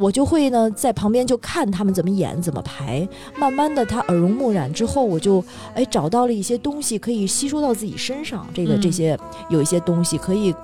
[0.00, 9.18] 我就会呢，在旁边就看他们怎么演、怎么排，慢慢的，他耳濡目染之后，我就哎找到了一些东西可以吸收到自己身上，这个、嗯这些
[9.50, 10.54] 有一些东西可以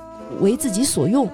[0.41, 1.29] 为自己所用。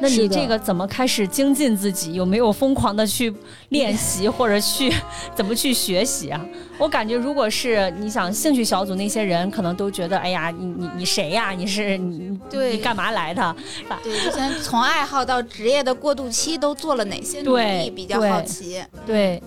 [0.00, 2.14] 那你这个怎么开始精进自己？
[2.14, 3.34] 有没有疯狂的去
[3.70, 4.92] 练习或者去
[5.34, 6.40] 怎么去学习啊？
[6.78, 11.50] 我感觉如果是你想兴趣小组那些人，可能都觉得，哎呀，你你你谁呀？
[11.50, 13.56] 你是你对你干嘛来的？
[14.02, 18.80] 对，之前从爱好到职业的过渡期都做了哪些努对力，比较好奇。
[19.04, 19.42] 对，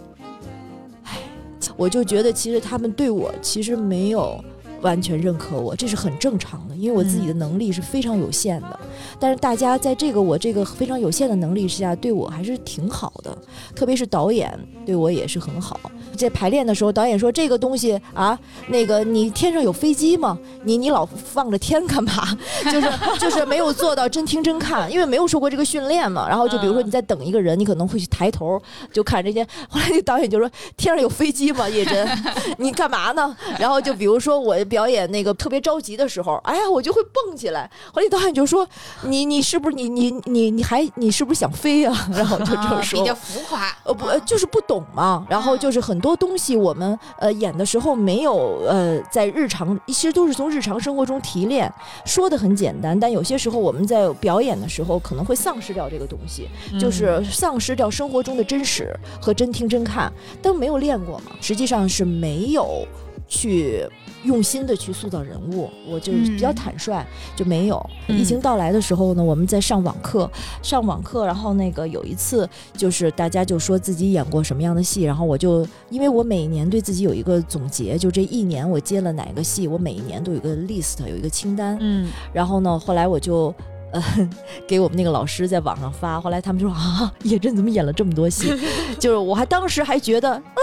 [1.77, 4.43] 我就觉得其实他们对我其实没有
[4.81, 8.79] 完全认可我，这是很正常的，因为我自己的能力是非常有限的。
[9.19, 13.37] 但是大家在这个我这个非常有限的能力之下，对我还是挺好的，
[13.75, 14.51] 特别是导演
[14.85, 15.79] 对我也是很好。
[16.17, 20.37] 在排练的时候，导演说这个东西啊，那个你天上有飞机吗？
[20.63, 22.37] 你你老望着天干嘛？
[22.71, 22.89] 就是
[23.19, 26.27] 就是没有做到真听真看，因为没有受过这个训练嘛。
[26.27, 29.43] 然后就比如说你在等一个人，你可能会去抬头就看这些。
[29.67, 31.67] 后来那导演就说天上有飞机吗？
[31.67, 32.07] 叶真，
[32.57, 33.35] 你干嘛呢？
[33.57, 37.69] 然后就比如说我表演那个特别着急的时候，哎呀，我就会蹦起来。
[37.93, 38.65] 后来导演就说
[39.03, 42.99] 你你是不是你你你你还你是不是想飞呀、 然后就这么说。
[42.99, 45.27] 啊比较浮夸，呃不，呃就是不懂嘛。
[45.29, 51.69] 然后就是很多东西我们呃演的时候没有呃在日常，其实都是从日常生活中提炼，
[52.05, 56.47] 说的很简单，但有些时候我们在表演的时候可能会丧失掉这个东西，
[56.79, 60.09] 就是丧失掉生活中的真实和真听真看，
[60.41, 62.87] 但没有练过嘛，实际上是没有
[63.27, 63.85] 去。
[64.23, 67.05] 用心的去塑造人物，我就是比较嗯坦率，
[67.35, 67.77] 就没有。
[68.07, 70.29] 嗯疫情到来的时候呢，我们在上网课，
[70.61, 81.77] 上网课，然后那个有一次就是大家就说自己演过什么样的戏，然后我就因为我每年对自己有一个总结，就这一年我接了哪个戏，我每一年都有一个 list，有一个清单。
[81.79, 83.53] 嗯然后呢，后来我就。
[83.93, 84.01] 呃，
[84.65, 88.49] 给我们那个老师在网上发，后来他们就说啊， 叶真怎么演了这么多戏？
[88.97, 90.59] 就是我还当时还觉得，啊，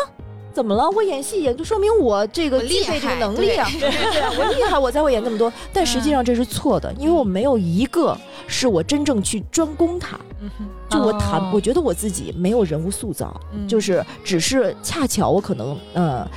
[0.58, 0.90] 怎么了？
[0.90, 5.52] 我演戏演就说明我这个厉具备这个能力啊， 对对，我厉害，我才会演那么多。
[5.72, 8.18] 但实际上这是错的，因为我没有一个
[8.48, 10.18] 是我真正去专攻它。
[10.90, 16.28] 就我谈，哦我觉得我自己没有人物塑造，嗯就是只是恰巧我可能呃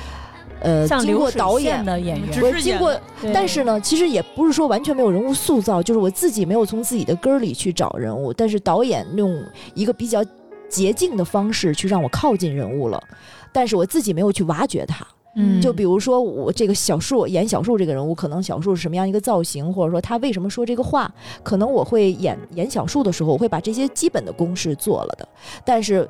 [0.60, 1.84] 呃，经像流水过导演。
[1.84, 9.42] 的演员，只是演我经过，但是呢，其实也不是说完全没有人物塑造，就是我自己没有从自己的根儿里去找人物，但是导演用
[9.74, 10.24] 一个比较
[10.68, 13.02] 捷径的方式去让我靠近人物了，
[13.52, 15.06] 但是我自己没有去挖掘它。
[15.34, 21.12] 嗯就比如说我这个小树演小树这个人物，可能小树是什么样一个造型，或者说他为什么说这个话，
[21.42, 25.28] 可能我会演演小树的时候，我会把这些基本的公式做了的，
[25.64, 26.08] 但是。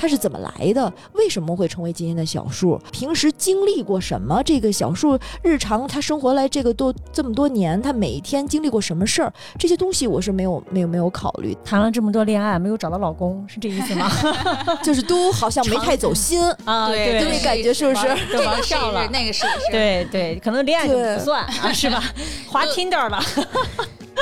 [0.00, 0.90] 他是怎么来的？
[1.12, 2.80] 为什么会成为今天的小树？
[2.90, 4.42] 平时经历过什么？
[4.42, 9.30] 这个小树日常他生活来这个多这么多年，他每一天经历过什么事儿？
[9.58, 14.10] 这些东西我是没有没有没有考虑，谈了这么多恋爱，没有找到老公，是这意思吗？
[14.82, 16.40] 就是都好像没太走心。
[16.64, 19.06] 啊，对这个感觉是不是这个试上了，？
[19.12, 19.70] 那个试一试。
[19.70, 22.02] 对对，可能恋爱就不算啊，是吧？
[22.48, 23.22] 滑 Tinder 了，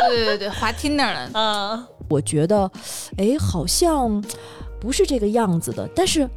[0.09, 1.31] 对对对对，滑 Tinder 了。
[1.35, 2.69] 嗯，我觉得，
[3.17, 4.23] 哎，好像
[4.81, 6.29] 不是这个样子的，但是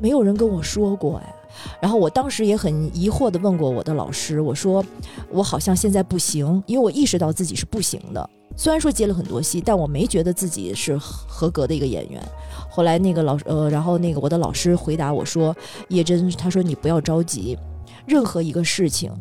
[0.00, 1.34] 没有人跟我说过哎。
[1.80, 4.84] 然后我当时也很疑惑的问过我的老师，我说
[5.30, 8.28] 我好像现在不行，因为我意识到自己是不行的。
[8.56, 12.20] 虽然说接了很多戏，但我没觉得自己是合格的一个演员。
[12.68, 15.54] 后来那个老呃，然后那个我的老师回答我说
[15.88, 17.56] ：“叶真，他说你不要着急，
[18.04, 19.12] 任何一个事情，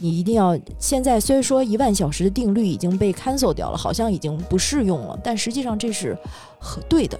[0.00, 6.16] 你一定要现在虽说一万小时的定律已经被 cancel 掉了，好像已经不适用了，但实际上这是
[6.58, 7.18] 很对的，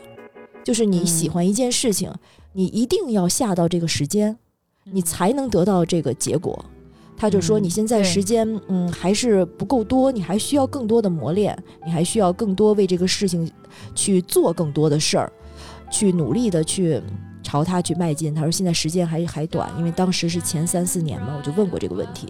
[0.66, 2.12] 就是你嗯喜欢一件事情，
[2.52, 4.36] 你一定要下到这个时间，
[4.82, 6.64] 你才能得到这个结果。
[7.16, 13.48] 他就说嗯你现在时间嗯还是不够多，你还需要更多的磨练，你还需要更多为这个事情
[13.94, 15.32] 去做更多的事儿，
[15.88, 17.00] 去努力的去
[17.44, 18.34] 朝它去迈进。
[18.34, 22.28] 他说现在时间还还短，因为当时是前三四年嘛，我就问过这个问题。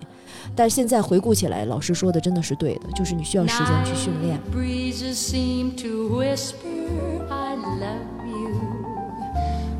[0.54, 4.38] 但现在回顾起来，老师说的真的是对的，就是你需要时间去训练。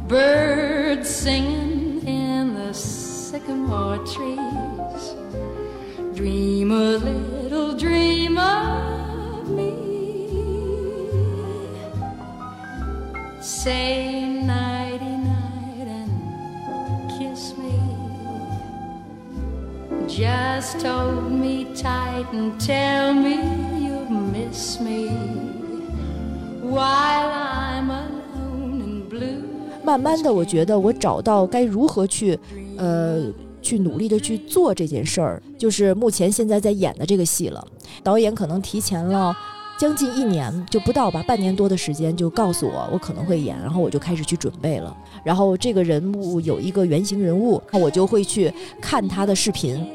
[0.09, 5.15] Birds singing in the sycamore trees.
[6.15, 9.73] Dream a little dream of me.
[13.41, 17.77] Say nighty night and kiss me.
[20.07, 23.35] Just hold me tight and tell me
[23.85, 25.09] you miss me
[26.63, 29.46] while I'm alone and blue.
[29.87, 32.37] 慢慢的，我觉得我找到该如何去，
[32.77, 33.23] 呃，
[33.63, 37.65] 去努力的去做这件事儿，就是目前现在在演的这个戏了。
[38.03, 39.33] 导演可能提前了
[39.79, 44.95] 将近一年，就不到吧，半年多的时间就告诉我我可能会演，然后我就开始去准备了。
[45.23, 49.87] 然后这个人物有一个原型人物，我就会去看他的视频，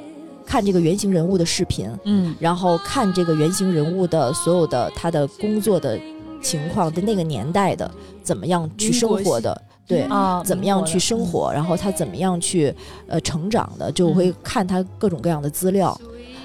[0.46, 6.00] 看这个原型人物的视频，嗯然后看这个原型人物的所有的他的工作的
[6.42, 7.90] 情况，的那个年代的
[8.24, 10.02] 怎么样去生活的，对。
[10.04, 12.74] 啊，怎么样去生活，然后他怎么样去
[13.08, 16.00] 呃成长的，就会看他各种各样的资料，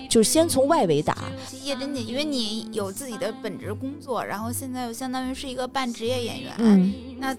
[0.09, 1.17] 就是先从外围打，
[1.65, 7.35] 叶真姐，因为你有自己的本职工作，然后现在又相当于是一个半职业演员，嗯，那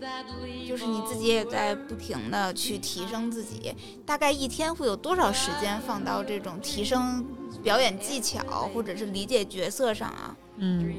[0.68, 3.74] 就是你自己也在不停的去提升自己。
[4.06, 7.26] 大概一天会有多少时间放到这种提升
[7.64, 8.40] 表演技巧
[8.74, 10.36] 或者是理解角色上啊？
[10.58, 10.94] 嗯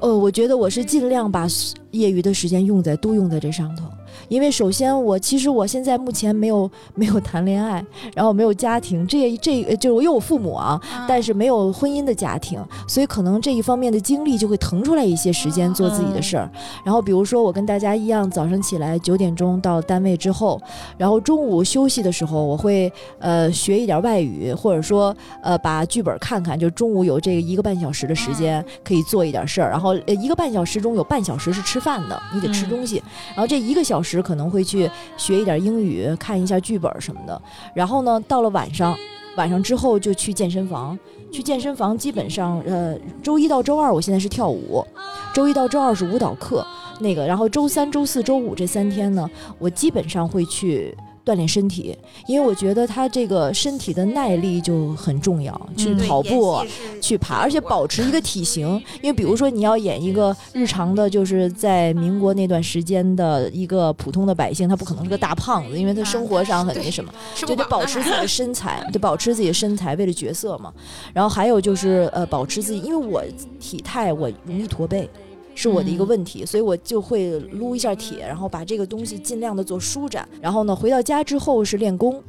[0.00, 1.46] 呃，我觉得我是尽量把
[1.92, 3.84] 业余的时间用在都用在这上头，
[4.28, 16.50] 因为首先我其实我现在目前没有没有谈恋爱，然后没有家庭，这这就是我有我父母啊，但是没有婚姻的家庭，所以可能这一方面的精力就会腾出来一些时间做自己的事儿。
[16.84, 20.60] 然后比如说我跟大家一样，早上起来九点钟到单位之后，
[20.96, 29.70] 然后中午休息的时候，我会呃学一点外语，或者说呃把剧本看看，就中午有这个一个半小时的时间可以做一点事儿。
[29.70, 33.02] 然后呃一个半小时中有半小时是吃饭的，你得吃嗯东西。
[33.28, 37.40] 然后这一个小时时可能会去学一点英语，看一下剧本什么的。
[37.74, 38.94] 然后呢，到了晚上，
[39.36, 40.96] 晚上之后就去健身房。
[41.32, 44.86] 去健身房基本上，呃，周一到周二我现在是跳舞，
[45.34, 46.64] 周一到周二是舞蹈课，
[47.00, 56.60] 那个，然后周三、周四周五这三天呢，我基本上会去锻炼身体，因为我觉得他这个身体的耐力就很重要，去嗯跑步。
[57.00, 58.66] 去爬，而且保持一个体型。
[59.02, 70.72] 因为比如说你要演一个日常的，就是在民国那段时间的一个普通的百姓，他不可能是个大胖子，因为他生活上很那什么，就得保持自己的身材，得保持自己的身材，为了角色嘛。
[71.12, 73.22] 然后还有就是呃，保持自己，因为我
[73.60, 75.08] 体态我容易驼背。
[75.54, 80.28] 是我的一个嗯问题，所以我就会撸一下铁，然后把这个东西尽量的做舒展。
[80.40, 82.22] 然后呢，回到家之后是练功，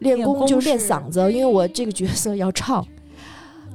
[0.00, 2.86] 练功就是练嗓子，因为我这个角色要唱，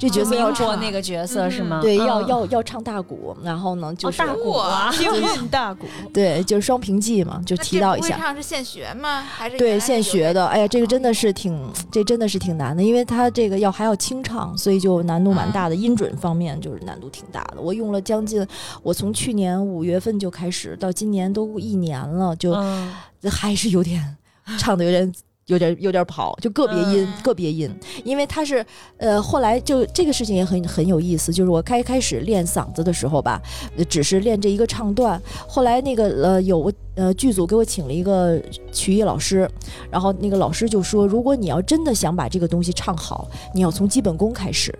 [0.02, 1.80] 这角色要唱那个角色是吗？
[1.80, 8.18] 对，嗯要要要唱大鼓，然后呢就是、哦大鼓啊，京韵 大鼓，对，就是双平记嘛，就提到一下。
[8.18, 9.22] 唱是现学吗？
[9.22, 11.56] 还是对，现学的，哎呀，这个真的是挺，
[11.92, 17.62] 这真的是挺难的，因为它这个要还要清唱，所以就难度蛮大的，音准方面就是难度挺大的。
[17.62, 18.44] 我用了将近，
[18.82, 22.92] 我从去年五月份就开始，到今年都一年了，就嗯
[23.30, 24.18] 还是有点
[24.58, 25.14] 唱的有点。
[25.48, 27.22] 有点有点跑，就个别音，嗯。
[27.24, 27.70] 个别音，
[28.04, 28.66] 因为他是，
[28.98, 33.42] 呃，后来就这个事情也很很有意思，就是我开开始练嗓子的时候吧，
[33.78, 39.50] 呃只是练这一个唱段，后来那个呃有呃剧组给我请了一个曲艺老师，
[39.90, 44.74] 然后那个老师就说，如果你要真的想把这个东西唱好，你要从基本功开始。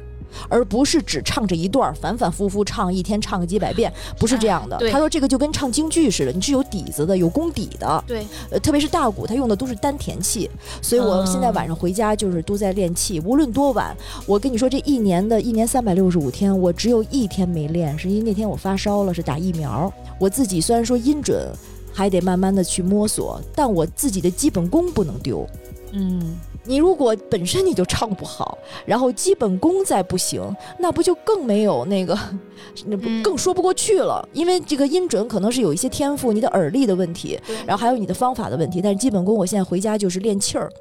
[0.50, 4.78] 而不是只唱这一段儿，反反复复唱，一天唱个几百遍，不是这样的。
[4.92, 8.04] 他说这个就跟唱京剧似的，你是有底子的，有功底的。
[8.08, 10.50] 对，呃，特别是大鼓，他用的都是丹田气，
[10.82, 13.96] 所以我现在晚上回家就是都在练气，无论多晚。
[14.26, 19.92] 我跟你说，这一年的一年三百六十五天，我只有一天没练，是因为那天我发烧了，是打疫苗。
[20.20, 21.52] 我自己虽然说音准
[21.94, 25.48] 还得慢慢的去摸索，但我自己的基本功不能丢。
[25.94, 30.42] 嗯，你如果本身你就唱不好，然后基本功再不行，
[30.80, 32.18] 那不就更没有那个，
[32.86, 34.28] 那不嗯更说不过去了？
[34.34, 38.80] 因为这个音准可能是有一些天赋，你的耳力的问题，然后还有你的方法的问题。
[38.82, 40.72] 但是基本功，我现在回家就是练气儿，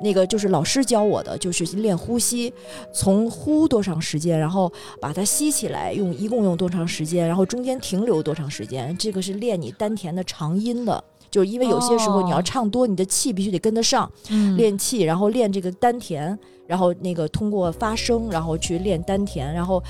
[0.00, 2.52] 那个就是老师教我的，就是练呼吸，
[2.92, 11.02] 从呼多长时间，然后把它吸起来，用一共用多长时间，然后中间停留多长时间，这个是练你丹田的长音的。
[11.30, 19.82] 就是因为有些时候你要哦唱多，你的气必须得跟得上，嗯练气，然后练这个丹田，然后那个通过发声，然后去练丹田，然后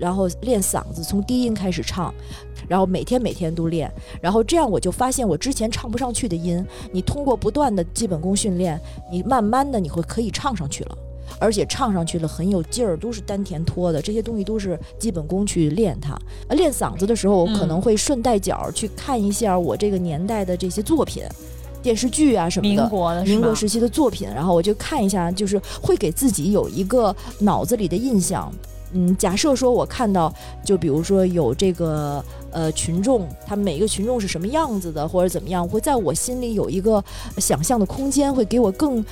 [0.00, 2.12] 然后练嗓子，从低音开始唱，
[2.68, 8.80] 然后每天每天都练，然后这样我就发现我之前唱不上去的音，你通过不断的基本功训练，
[9.10, 10.98] 你慢慢的你会可以唱上去了。
[11.38, 16.18] 而且唱上去了很有劲儿，都是丹田托的，这些东西都是基本功去练它。
[16.48, 21.22] 呃练嗓子的时候，我可能会顺带脚去看一下我这个年代的这些作品，
[21.82, 22.82] 电视剧啊什么的。
[22.82, 28.52] 民国的民国时期的作品，然后我就看一下，就是会给自己有一个脑子里的印象。
[28.92, 30.32] 嗯，假设说我看到，
[30.64, 37.02] 就比如说有这个呃群众，他们每个群众是什么样子的，或者怎么样，会在我心里有一个
[37.38, 39.04] 想象的空间，会给我更。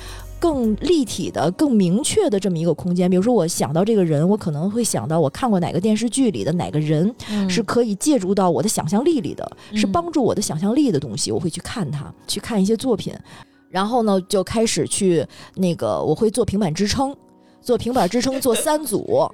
[0.43, 13.13] 更立体的、更明确的这么一个空间，比如说我想到这个人，我可能会想到我看过哪个电视剧里的哪个人，嗯是可以借助到我的想象力里的，是嗯帮助我的想象力的东西，我会去看它，去看一些作品，
[13.69, 15.25] 然后呢，就开始去
[15.55, 17.15] 那个我会做平板支撑，
[17.61, 19.25] 做平板支撑做三组。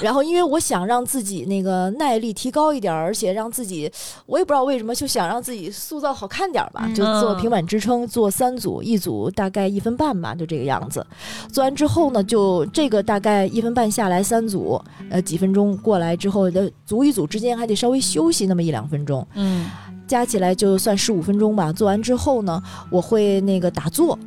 [0.00, 3.90] 然后，因为我想让自己那个耐力提高一点，而且让自己，
[4.26, 11.06] 我也不知道为什么，就想让自己塑造好看点吧，嗯就做平板支撑，做三组，一组大概一分半吧，就这个样子。
[11.52, 19.70] 做完之后呢，就这个大概一分半下来三组，呃，几分钟过来之后的组与组之间还得稍微休息那么一两分钟，嗯
[20.08, 21.72] 加起来就算十五分钟吧。
[21.72, 24.18] 做完之后呢，我会那个打坐，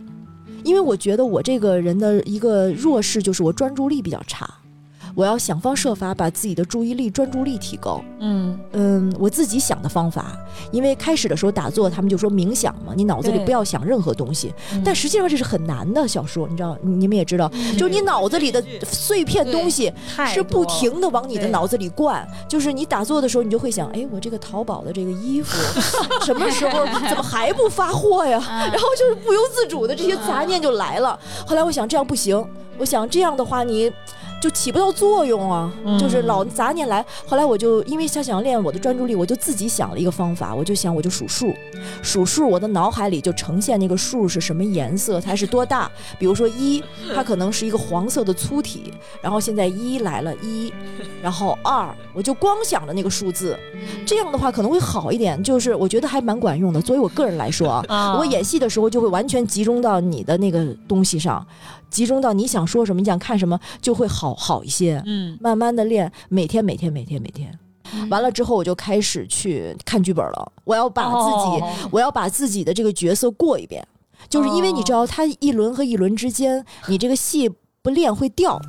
[0.64, 4.50] 因为我觉得我这个人的一个弱势就是我专注力比较差。
[5.16, 8.04] 我要想方设法把自己的注意力、专注力提高。
[8.20, 10.38] 嗯嗯，我自己想的方法，
[10.72, 14.54] 因为开始的时候打坐，他们就说冥想嘛，你脑子里不要想任何东西。
[14.74, 19.92] 嗯但实际上这是很难的，小说，你知道，你们也知道，就是你脑子里的碎片东西
[20.34, 22.28] 是不停的往你的脑子里灌。
[22.50, 25.58] 就是你打坐的时候，你就会想，哎，我这个淘宝的这个衣服
[26.26, 28.38] 什么时候 怎么还不发货呀？
[28.38, 31.18] 啊然后就是不由自主的这些杂念就来了。
[31.48, 32.46] 后来我想这样不行，
[32.78, 33.90] 我想这样的话你。
[34.46, 37.04] 就起不到作用啊，嗯就是老杂念来。
[37.26, 41.52] 后来我就因为想想练我的专注力，我就自己想了一个方法，我就想我就数数，
[42.04, 45.90] 数数，我的脑海里就呈现那个数是什么颜色，它是多大。
[46.20, 46.84] 比如说一，
[47.16, 50.72] 它可能是一个黄色的粗体，然后现在一来了，一，
[51.24, 53.58] 然后二，我就光想着那个数字，
[54.06, 56.80] 这样的话可能会好一点，就是我觉得还蛮管用的。
[56.80, 61.44] 作为我个人来说啊，啊我演戏的时候就会完全集中到你的那个东西上，
[61.90, 65.02] 集中到你想说什么、你想看什么，就会好好一些。
[65.06, 65.38] 嗯。
[65.42, 67.58] 慢慢的练，每天每天每天每天，
[68.10, 70.52] 完了之后我就开始去看剧本了。
[70.64, 71.74] 我要把自己，哦。
[71.92, 73.86] 我要把自己的这个角色过一遍，
[74.30, 77.50] 就是因为你知道，他一轮和一轮之间，你这个戏
[77.82, 78.60] 不练会掉。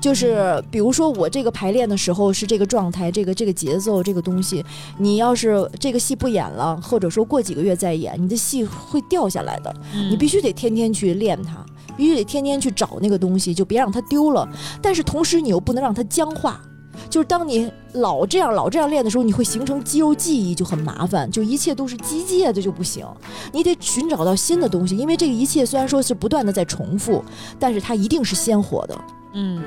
[0.00, 4.64] 就是比如说我这个排练的时候是这个状态，这个这个节奏，这个东西，
[4.98, 9.72] 你要是这个戏不演了，或者说过几个月再演，你的戏会掉下来的。
[9.94, 10.10] 嗯。
[10.10, 11.64] 你必须得天天去练它，
[11.96, 14.48] 必须得天天去找那个东西，就别让它丢了。
[14.80, 16.60] 但是同时你又不能让它僵化，
[17.08, 23.06] 就是当你老这样老这样练的时候，你会形成肌肉记忆，就很麻烦，就一切都是机械的就不行。
[23.52, 27.24] 你得寻找到新的东西，因为这个一切虽然说是不断的在重复，
[27.58, 28.98] 但是它一定是鲜活的。
[29.34, 29.62] 嗯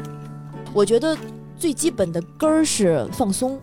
[0.73, 1.17] 我觉得
[1.57, 3.59] 最基本的根儿是放松。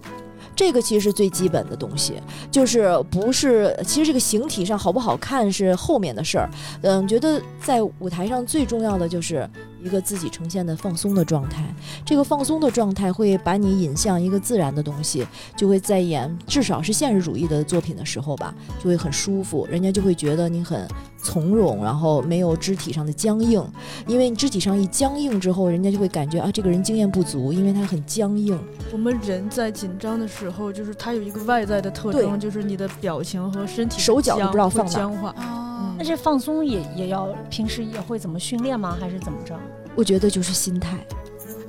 [0.55, 2.15] 这个其实是最基本的东西，
[2.51, 6.51] 就是不是，其实这个形体上好不好看是后面的事儿。
[6.83, 9.49] 嗯，觉得在舞台上最重要的就是
[9.83, 11.65] 一个自己呈现的放松的状态。
[12.05, 15.27] 这个放松的状态会把你引向一个自然的东西，
[15.57, 20.87] 就会在演至少是现实主义的作品的时候吧，就会很舒服，人家就会觉得你很
[21.19, 23.63] 从容，然后没有肢体上的僵硬。
[24.07, 28.59] 因为你肢体上一僵硬之后，人家就会感觉啊，这个人经验不足，因为他很僵硬。
[28.93, 34.93] 我们人在紧张的时候，就是他有一个外在的特征，就是你的表情和身体手脚都不知道放哪。
[34.93, 35.35] 僵化。
[35.39, 35.69] 哦
[35.99, 38.97] 那这放松也也要平时也会怎么训练吗？
[38.99, 39.55] 还是怎么着？
[39.95, 40.97] 我觉得就是心态，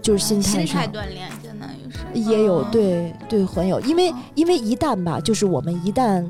[0.01, 2.30] 就是心态心上态锻炼，相当于是。
[2.30, 6.26] 也有哦对对很有，因为哦因为一旦吧，就是我们一旦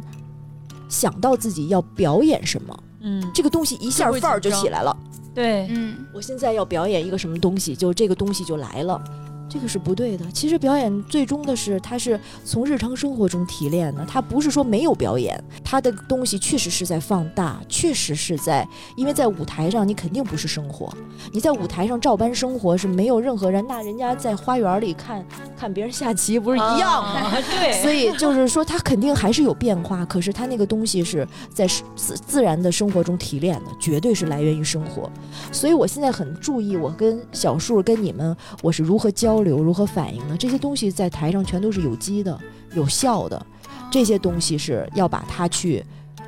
[0.89, 4.96] 想到自己要表演什么，嗯，这个东西一下范儿就起来了。
[5.34, 9.04] 对，嗯，我现在要表演一个什么东西，就这个东西就来了。
[9.50, 10.26] 这个是不对的。
[10.32, 20.91] 其实表演最终的是，它是从日常生活中提炼的，它不是说没有表演，它的东西确实是在放大，确实是在，因为在舞台上你肯定不是生活，
[21.32, 25.24] 你在舞台上照搬生活是没有任何人，那人家在花园里看
[25.58, 27.22] 看别人下棋不是一样吗？
[27.22, 35.10] 啊 对，所以就是说，它肯定还是有变化，可是它那个东西是在自自然的生活中提炼的，绝对是来源于生活。
[35.52, 40.38] 所以我现在很注意，我跟小树、跟你们，我是如何交流、如何反应呢。
[40.38, 42.40] 这些东西在台上全都是有机的、
[42.76, 43.44] 有效的，
[43.92, 45.84] 这些东西是要把它去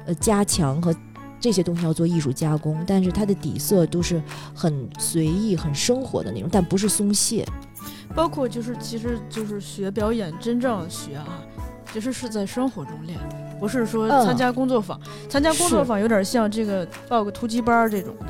[0.05, 0.93] 呃加强和。
[1.37, 4.19] 这些东西要做艺术加工，但是它的底色都是
[4.55, 7.45] 很随意、很生活的那种，但不是松懈。
[8.15, 11.27] 包括就是其实就是学表演，真正学啊，
[11.93, 13.19] 其实是在生活中练，
[13.59, 14.99] 不是说嗯参加工作坊。
[15.29, 18.25] 参加工作坊有点像这个报个突击班儿这种的。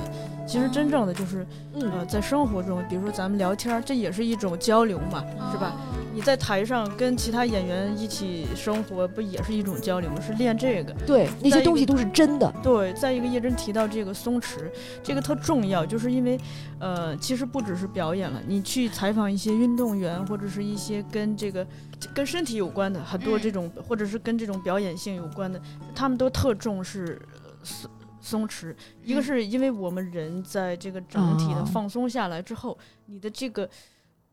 [0.48, 5.76] 其实真正的就是嗯呃，在生活中，比如说咱们聊天儿，这也是一种交流嘛，是吧？
[6.14, 10.22] 你在台上跟其他演员一起生活，不也是一种交流吗？
[10.22, 10.94] 是练这个。
[11.06, 12.54] 对，那些东西都是真的。
[12.64, 14.60] 对，再一个叶真提到这个松弛，
[15.04, 16.40] 这个特重要，就是因为，
[16.80, 21.68] 呃，其实不只是表演了，你去采访一些运动员，或者是一些跟这个
[22.14, 25.60] 跟身体有关的很多这种，或者是跟这种表演性有关的，
[25.94, 27.78] 他们都特重视呃
[28.26, 28.76] 松松弛。
[29.04, 33.70] 一个嗯是因为我们人在这个整体的哦放松下来之后，你的这个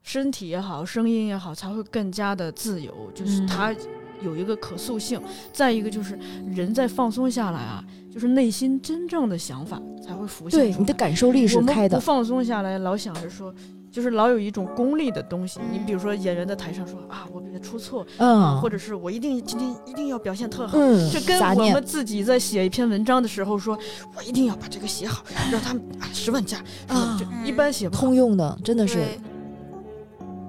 [0.02, 3.74] 身体也好，声音也好，才会更加的自由，就是嗯它
[4.22, 5.20] 有一个可塑性。
[5.52, 6.18] 再一个就是
[6.50, 11.98] 人在放松下来啊，就是内心真正的想法才会浮现对，你的感受力是开的。
[11.98, 13.54] 不放松下来，老想着说，
[13.92, 15.60] 就是老有一种功利的东西。
[15.70, 20.78] 你比如说演员在台上说啊，我别出错，啊，嗯，或者是我一定今天一定要表现特好。
[20.78, 23.78] 嗯，这跟我们自己在写一篇文章的时候说，
[24.16, 25.22] 我一定要把这个写好，
[25.52, 26.56] 让他们啊十万加，
[26.88, 28.00] 啊这一般写不好。
[28.00, 29.20] 通用的，真的是对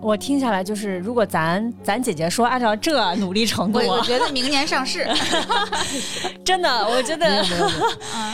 [0.04, 5.08] 我听下来就是，如果咱咱姐姐说按照这努力程度我觉得明年上市，
[6.44, 7.44] 真的，我觉得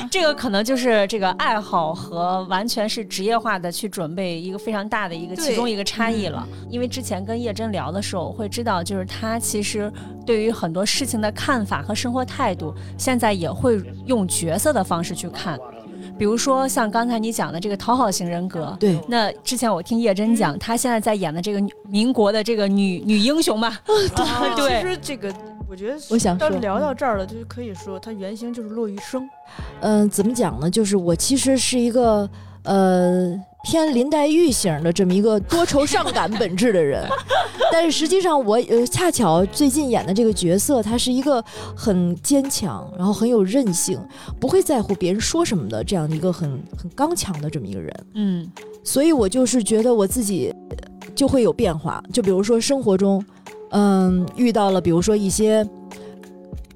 [0.09, 6.47] 这个可能就是这个爱好和完全是职业化的去准备一个非常大的一个其中一个差异了。
[6.70, 9.91] 因为之前跟叶真聊的时候，我会知道，就是她其实
[10.26, 15.59] 对于很多事情的看法和生活态度，现在也会用角色的方式去看。
[16.18, 23.80] 比如说像刚才你讲的这个讨好型人格，对，那之前我听叶真讲，她现在在演的这个民国的这个女女英雄吧，
[24.16, 25.34] 啊对 其实这个
[25.70, 29.28] 我觉得我想说，到聊到这儿了，就是可以说她原型就是骆玉笙。
[29.82, 30.70] 嗯、怎么讲呢？
[30.70, 32.30] 就是我其实是一个
[32.64, 37.07] 呃偏林黛玉型的这么一个多愁善感本质的人，
[37.72, 41.43] 但是实际上我呃恰巧最近演的这个角色，他是一个
[41.76, 43.99] 很坚强，然后很有韧性，
[44.39, 48.05] 不会在乎别人说什么的这样一个很很刚强的这么一个人。
[48.14, 48.49] 嗯。
[48.82, 50.53] 所以我就是觉得我自己
[51.14, 53.24] 就会有变化，就比如说生活中，
[53.72, 55.68] 嗯，遇到了比如说一些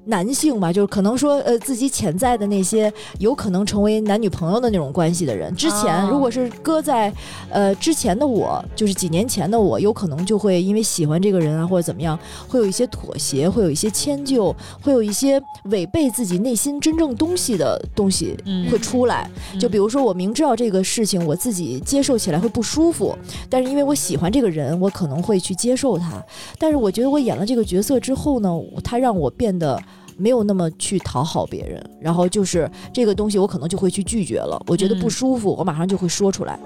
[0.06, 7.12] 男性吧，就是可能说呃自己潜在的那些有可能成为男女朋友的那种关系的人，之前哦如果是搁在
[7.48, 19.30] 呃之前的我，就是几年前的我，有可能就会因为喜欢这个人啊或者怎么样，会有一些妥协，会有一些迁就，会有一些违背自己内心真正东西的东西嗯会出来。
[19.58, 23.16] 就比如说，我明知道这个事情我自己接受起来会不舒服，
[23.48, 26.22] 但是因为我喜欢这个人，我可能会去接受他。
[26.58, 28.50] 但是我觉得我演了这个角色之后呢，
[28.82, 29.80] 他让我变得
[30.16, 36.58] 没有那么去讨好别人，然后就是这个东西我可能就会去拒绝了，我觉得不嗯舒服，我马上就会说出来。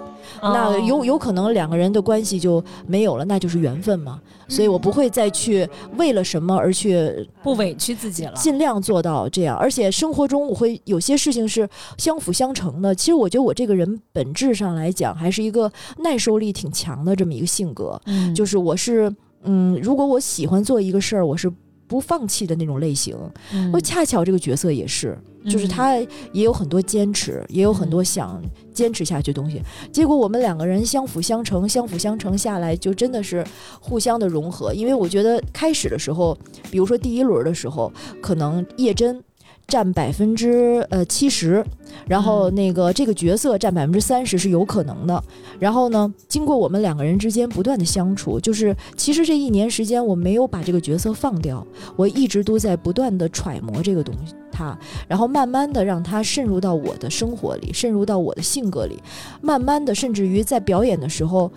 [0.42, 4.20] 那哦有有可能两个人的关系就没有了，那就是缘分嘛。
[4.46, 8.32] 所以我不会再去为了什么而去不委屈自己了。
[8.34, 11.68] 尽量做到这样，而且生活中我会有些事情是
[11.98, 12.94] 相辅相成的。
[12.94, 18.00] 其实我觉得我这个人本质上来讲，还是一个耐受力挺强的这么一个性格。
[18.06, 21.52] 嗯，就是我是嗯，如果我喜欢做一个事儿，我是
[21.88, 23.16] 不放弃的那种类型。
[23.52, 25.18] 嗯我恰巧这个角色也是，
[25.48, 25.96] 就是嗯他
[26.32, 28.40] 也有很多坚持，也有很多想
[28.72, 29.62] 坚持下去的东西。
[29.90, 33.44] 结果我们两个人相辅相成，相辅相成下来，就真的是
[33.80, 34.72] 互相的融合。
[34.74, 36.36] 因为我觉得开始的时候，
[36.70, 39.24] 比如说第一轮的时候，可能叶真。
[39.68, 41.62] 占百分之呃七十，
[42.06, 45.22] 然后那个这个角色占百分之三十是有可能的。
[45.58, 51.64] 然后呢，经过我们两个人之间不断的相处，就是其实这一年时间我没有把这个角色放掉，
[51.96, 58.98] 我一直都在不断的揣摩这个东西，他，然后慢慢的让他渗入到我的生活里，渗入到我的性格里，
[59.42, 61.52] 慢慢的，甚至于在表演的时候，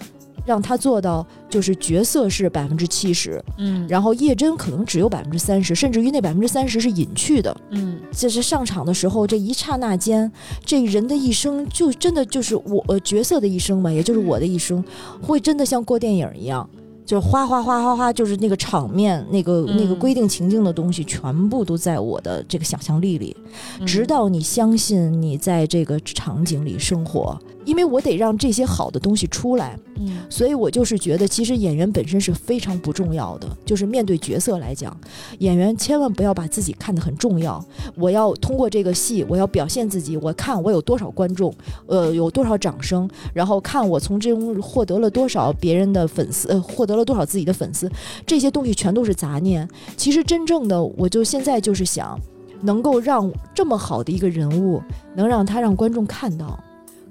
[0.45, 7.55] 让他做到就是角色是百分之七十，嗯，然后叶真可能只有百分之三十，甚至于那百分之三十是隐去的。
[7.69, 7.99] 嗯。
[8.11, 10.29] 这是上场的时候，这一刹那间，
[10.65, 14.83] 这人的一生就真的就是我、呃、角色的一生嘛，也就是我的一生，
[15.21, 16.69] 会真的像过电影一样，
[17.05, 23.35] 就是哗哗哗哗哗，就是那个场面、那个、那个嗯规定情境的东西，全部都在我的这个想象力里，
[23.79, 23.85] 嗯。
[23.85, 33.47] 直到你相信你在这个场景里生活，因为我得让这些好的东西出来，嗯所以我就是觉得，其实演员本身是非常不重要的。
[33.65, 34.95] 就是面对角色来讲，
[35.39, 37.63] 演员千万不要把自己看得很重要。
[37.95, 41.53] 我要通过这个戏，我要表现自己，我看我有多少观众，
[41.87, 47.89] 呃，有多少掌声，然后看我从中获得了多少别人的粉丝，呃，获得了多少自己的粉丝，
[48.25, 49.67] 这些东西全都是杂念。
[49.95, 52.19] 其实真正的，我就现在就是想，
[52.61, 54.81] 能够让这么好的一个人物，
[55.15, 56.59] 能让他让观众看到，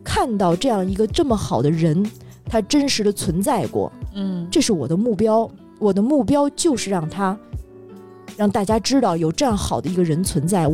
[0.05, 2.11] 看到这样一个这么好的人。
[2.53, 5.49] 他真实的存在过，嗯这是我的目标。
[5.79, 7.39] 我的目标就是让他
[8.37, 10.69] 让大家知道有这样好的一个人存在，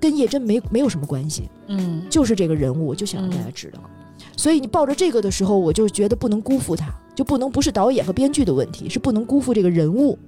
[0.00, 3.78] 跟叶真没没有什么关系，嗯就是这个人物，我就想让大家知道。
[4.36, 10.18] 所以你抱着这个的时候，我就觉得不能辜负他，就不能不是导演和编剧的问题，是不能辜负这个人物。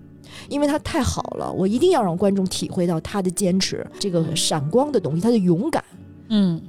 [0.48, 5.82] 因为他太好了，我一定要让观众体会到他的坚持，这个闪光的东西，他的勇敢，
[6.28, 6.62] 嗯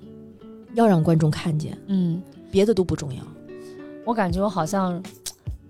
[0.73, 2.21] 要让观众看见，嗯，
[2.51, 3.21] 别的都不重要。
[4.05, 5.01] 我感觉我好像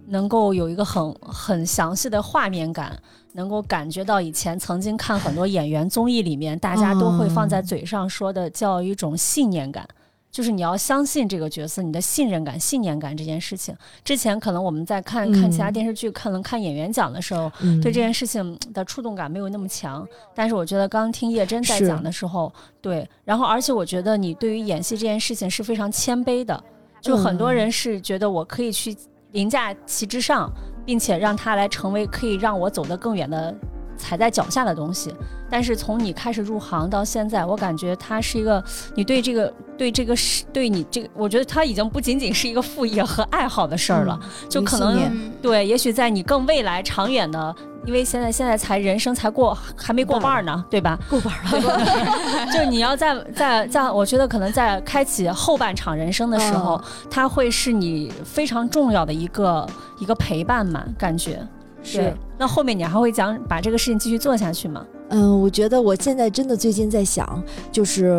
[0.08, 2.98] 能够有一个很很详细的画面感，
[3.34, 9.88] 能够感觉到以前曾经看很多演员综艺里面，大家都会放在嘴上说的，叫一种信念感。
[10.34, 13.74] 就是你要相信这个角色，你的信任感、信念感这件事情。
[14.04, 26.62] 之前可能我们在看看其他电视剧，可能看演员讲的时候，嗯，对这件事情的触动感没有那么强，但是我觉得刚刚听叶真在讲的时候，对，然后而且我觉得你对于演戏这件事情是非常谦卑的，
[27.00, 27.56] 就很多嗯。
[27.56, 28.98] 人是觉得我可以去
[29.34, 30.52] 凌驾其之上，
[30.84, 33.56] 并且让他来成为可以让我走得更远的
[33.98, 35.14] 踩在脚下的东西。
[35.50, 38.64] 但是从你开始入行到现在，我感觉它是一个
[38.96, 44.20] 你对这个对这个是对你这个，我觉得它已经不仅仅是一个副业和爱好的事儿了，
[44.50, 50.98] 就可能对，也许在你更未来长远的，因为现在现在才人生才过还没过半儿呢，对吧？
[51.08, 52.50] 过半儿了。
[52.52, 56.82] 就是你要在在在，我觉得可能在开启后半场人生的时候，
[57.12, 59.68] 它会是你非常重要的一个
[60.00, 61.48] 一个陪伴嘛，感觉
[61.84, 62.14] 对。
[62.38, 64.86] 那后面你还会讲把这个事情继续做下去吗？
[65.10, 68.18] 嗯，我觉得我现在真的最近在想，就是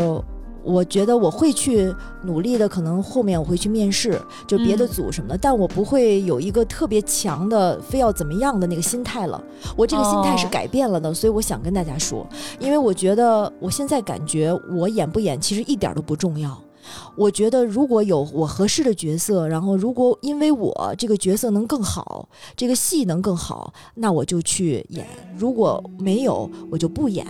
[0.63, 1.93] 我觉得我会去
[2.23, 9.43] 努力的，可能后面我会去面试，就别的嗯组什么的，但我不会有一个特别强的非要怎么样的那个心态了。
[9.77, 12.27] 我这个心态是哦改变了的，所以我想跟大家说，
[12.59, 16.59] 因为我觉得我现在感觉我演不演其实一点都不重要。
[17.17, 25.05] 我觉得如果有我合适的角色，然后如果因为我这个角色能更好，这个戏能更好，那我就去演；
[25.37, 27.27] 如果没有，我就不演。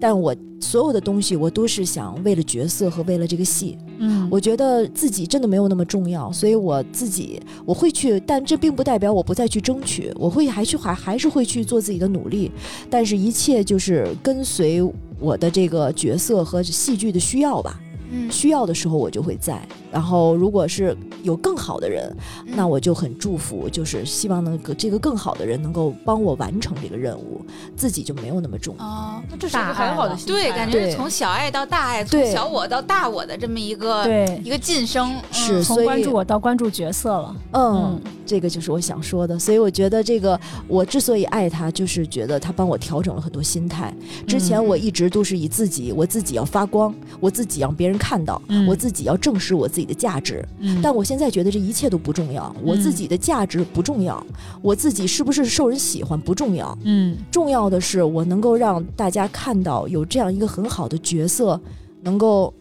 [0.00, 3.78] 但我所有的东西，我都是想为了角色和为了这个戏。
[3.98, 12.50] 嗯我觉得自己真的没有那么重要，所以我自己我会去，但这并不代表我不再去争取，我会还去还还是会去做自己的努力，
[12.90, 14.82] 但是一切就是跟随
[15.20, 17.78] 我的这个角色和戏剧的需要吧。
[18.12, 19.60] 嗯需要的时候我就会在，
[19.90, 22.14] 然后如果是有更好的人，
[22.46, 27.40] 嗯那我就很祝福，就是希望能够这个更好的人能够帮我完成这个任务，
[27.74, 28.84] 自己就没有那么重要。
[28.84, 30.42] 哦，那这是一个很好的心态啊。
[30.42, 35.12] 对，感觉是从小爱到大爱，从小我到大我的这么一个对一，个晋升。
[35.12, 37.36] 嗯是从关注我到关注角色了。
[37.52, 40.38] 嗯，这个就是我想说的，所以我觉得这个
[40.68, 43.92] 我之所以爱他，就是觉得他帮我调整了很多心态。
[44.26, 48.66] 之前我一直都是以自己，我自己要发光，我自己让别人看到，嗯。
[48.66, 50.44] 我自己要正视我自己的价值。
[50.58, 50.80] 嗯。
[50.82, 54.26] 但我现在觉得这一切都不重要，我自己的价值不重要，
[54.60, 57.16] 我自己是不是受人喜欢不重要，嗯。
[57.30, 61.60] 重要的是我能够让大家看到有这样一个很好的角色，
[62.02, 62.52] 能够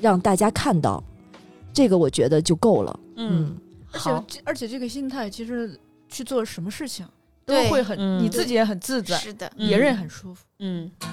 [0.00, 1.04] 让大家看到，
[1.72, 3.00] 这个我觉得就够了。
[3.16, 3.54] 嗯，
[3.92, 5.78] 而且而且这个心态其实
[6.08, 7.06] 去做什么事情
[7.44, 8.22] 都会很，嗯。
[8.22, 10.44] 你自己也很自在，是的，别人也很舒服。
[10.60, 10.90] 嗯。
[11.00, 11.08] 好，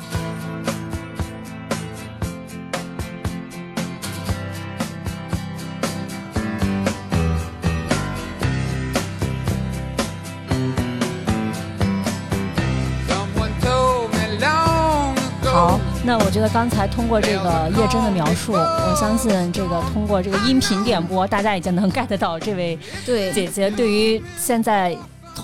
[16.05, 23.31] 那我觉得刚才通过这个叶真的描述，我相信这个通过这个音频点播，大家已经能 get 到这位对。
[23.31, 24.95] 姐姐对于现在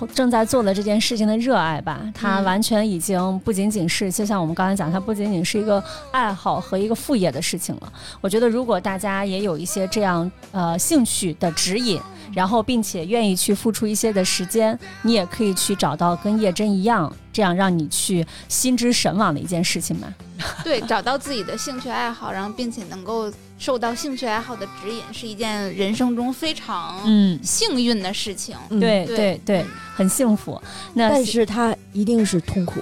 [0.07, 2.01] 正在做的这件事情的热爱吧。
[2.13, 7.93] 她嗯完全已经不仅仅是，就像我们刚才讲，它不仅仅是一个爱好和一个副业的事情了。
[8.19, 11.99] 我觉得，如果大家也有一些这样呃兴趣的指引，
[12.33, 20.07] 然后并且愿意去付出一些的时间，你也可以去找到跟叶真一样，这样让你去心之神往的一件事情嘛。
[20.63, 23.31] 对，找到自己的兴趣爱好，然后并且能够
[23.61, 28.57] 受到兴趣爱好的指引，是一件人生中非常嗯，幸运的事情。
[28.71, 30.59] 嗯，对对对对，很幸福。
[30.95, 32.81] 那但是它一定是痛苦，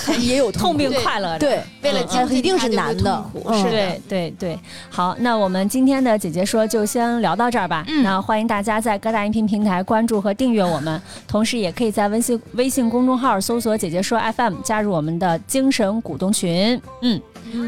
[0.20, 1.40] 也有痛并快乐着。
[1.40, 4.58] 对，为了嗯精进一定是难的是对对对，
[4.90, 7.84] 好，那我们今天的姐姐说就先聊到这儿吧。
[7.88, 16.80] 嗯那欢迎大家在各大音频平台关注和订阅我们，同时也可以在微信微信公众号搜索“姐姐说 FM”，加入我们的精神股东群。
[17.02, 17.20] 嗯，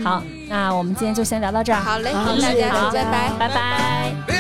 [0.05, 3.33] 好，那我们今天就先聊到这儿，好嘞，好跟大家谢谢大说拜拜。
[3.39, 4.36] 拜拜。